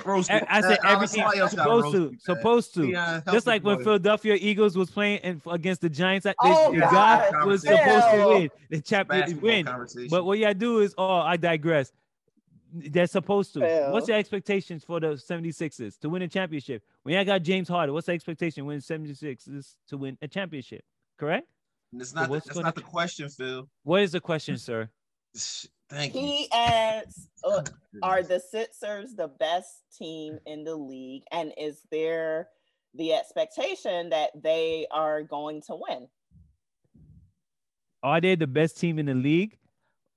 [0.05, 2.87] roast- I, I said uh, every somebody team else gotta supposed to, supposed to.
[2.89, 3.83] Yeah, Just like when.
[3.83, 7.47] Philadelphia Eagles was playing and against the Giants, that Oh, the God.
[7.47, 10.09] was supposed to win the champion Basketball win.
[10.11, 11.93] But what y'all do is, oh, I digress.
[12.74, 13.89] They're supposed to.
[13.91, 16.83] What's your expectations for the 76ers to win a championship?
[17.03, 20.83] When y'all got James Harden, what's the expectation when 76ers to win a championship?
[21.18, 21.47] Correct?
[21.95, 23.68] It's not, the, that's not the question, Phil.
[23.83, 24.89] What is the question, sir?
[25.93, 26.20] Thank you.
[26.22, 27.62] He asks, uh,
[28.03, 31.24] are the Sixers the best team in the league?
[31.30, 32.49] And is there
[32.95, 36.09] the expectation that they are going to win?
[38.03, 39.57] Are they the best team in the league?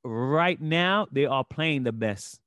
[0.03, 2.39] Right now, they are playing the best.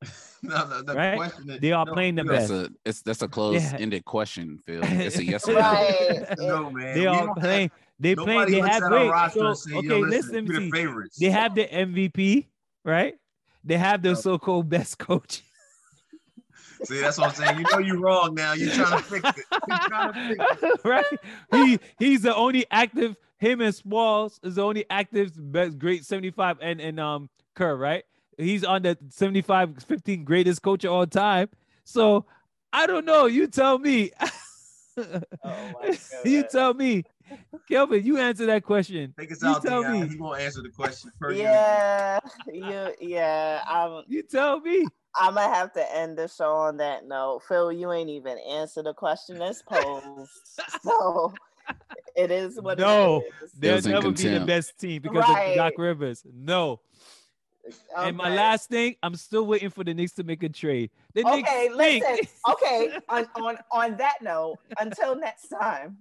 [0.42, 1.16] no, no, the Right?
[1.16, 2.70] question is- They are no, playing the That's best.
[2.70, 4.80] a it's that's a closed-ended question, Phil.
[4.84, 5.58] It's a yes or no.
[5.60, 6.26] Right.
[6.38, 6.94] No, man.
[6.94, 7.70] They we are don't playing.
[8.00, 8.50] They playing.
[8.52, 9.32] They have at our wait.
[9.32, 10.44] So say, okay, Yo, listen.
[10.46, 11.18] we the favorites.
[11.18, 12.46] They have the MVP,
[12.88, 13.14] right?
[13.64, 15.42] They have their so-called best coach.
[16.84, 17.58] See, that's what I'm saying.
[17.58, 18.52] You know you're wrong now.
[18.52, 19.44] You're trying to fix it.
[19.68, 20.80] You're trying to fix it.
[20.84, 21.04] right?
[21.52, 23.16] He he's the only active.
[23.38, 28.04] Him and Smalls is the only active best great 75 and and um Kerr, right?
[28.36, 31.48] He's on the 75 15 greatest coach of all time.
[31.84, 32.26] So
[32.72, 33.26] I don't know.
[33.26, 34.12] You tell me.
[35.44, 37.04] Oh my you tell me.
[37.68, 39.14] Kelvin, you answer that question.
[39.18, 40.00] Take us You out, tell Dion.
[40.02, 40.08] me.
[40.08, 41.46] He won't answer the question per usual.
[41.46, 43.62] Yeah, you, yeah.
[43.66, 44.86] I'm, You tell me.
[45.20, 47.42] I'm gonna have to end the show on that note.
[47.48, 50.30] Phil, you ain't even answered the question that's posed,
[50.82, 51.34] so
[52.14, 53.52] it is what No, it is.
[53.58, 55.56] They'll was in never be the best team because of Right.
[55.56, 56.22] Doc Rivers.
[56.32, 56.80] No.
[57.96, 60.90] And my last thing, I'm still waiting for the Knicks to make a trade.
[61.14, 62.02] The Okay, stink.
[62.04, 62.28] listen.
[62.50, 65.96] Okay, on, on on that note, until next time.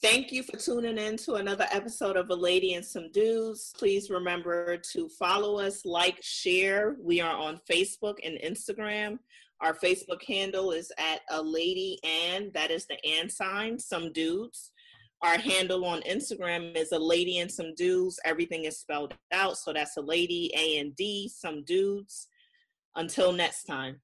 [0.00, 3.72] Thank you for tuning in to another episode of A Lady and Some Dudes.
[3.76, 6.96] Please remember to follow us, like, share.
[7.00, 9.18] We are on Facebook and Instagram.
[9.60, 14.70] Our Facebook handle is at A Lady and that is the and sign, some dudes.
[15.22, 18.18] Our handle on Instagram is a lady and some dudes.
[18.24, 19.56] Everything is spelled out.
[19.56, 22.26] So that's a lady, A and D, some dudes.
[22.96, 24.00] Until next time.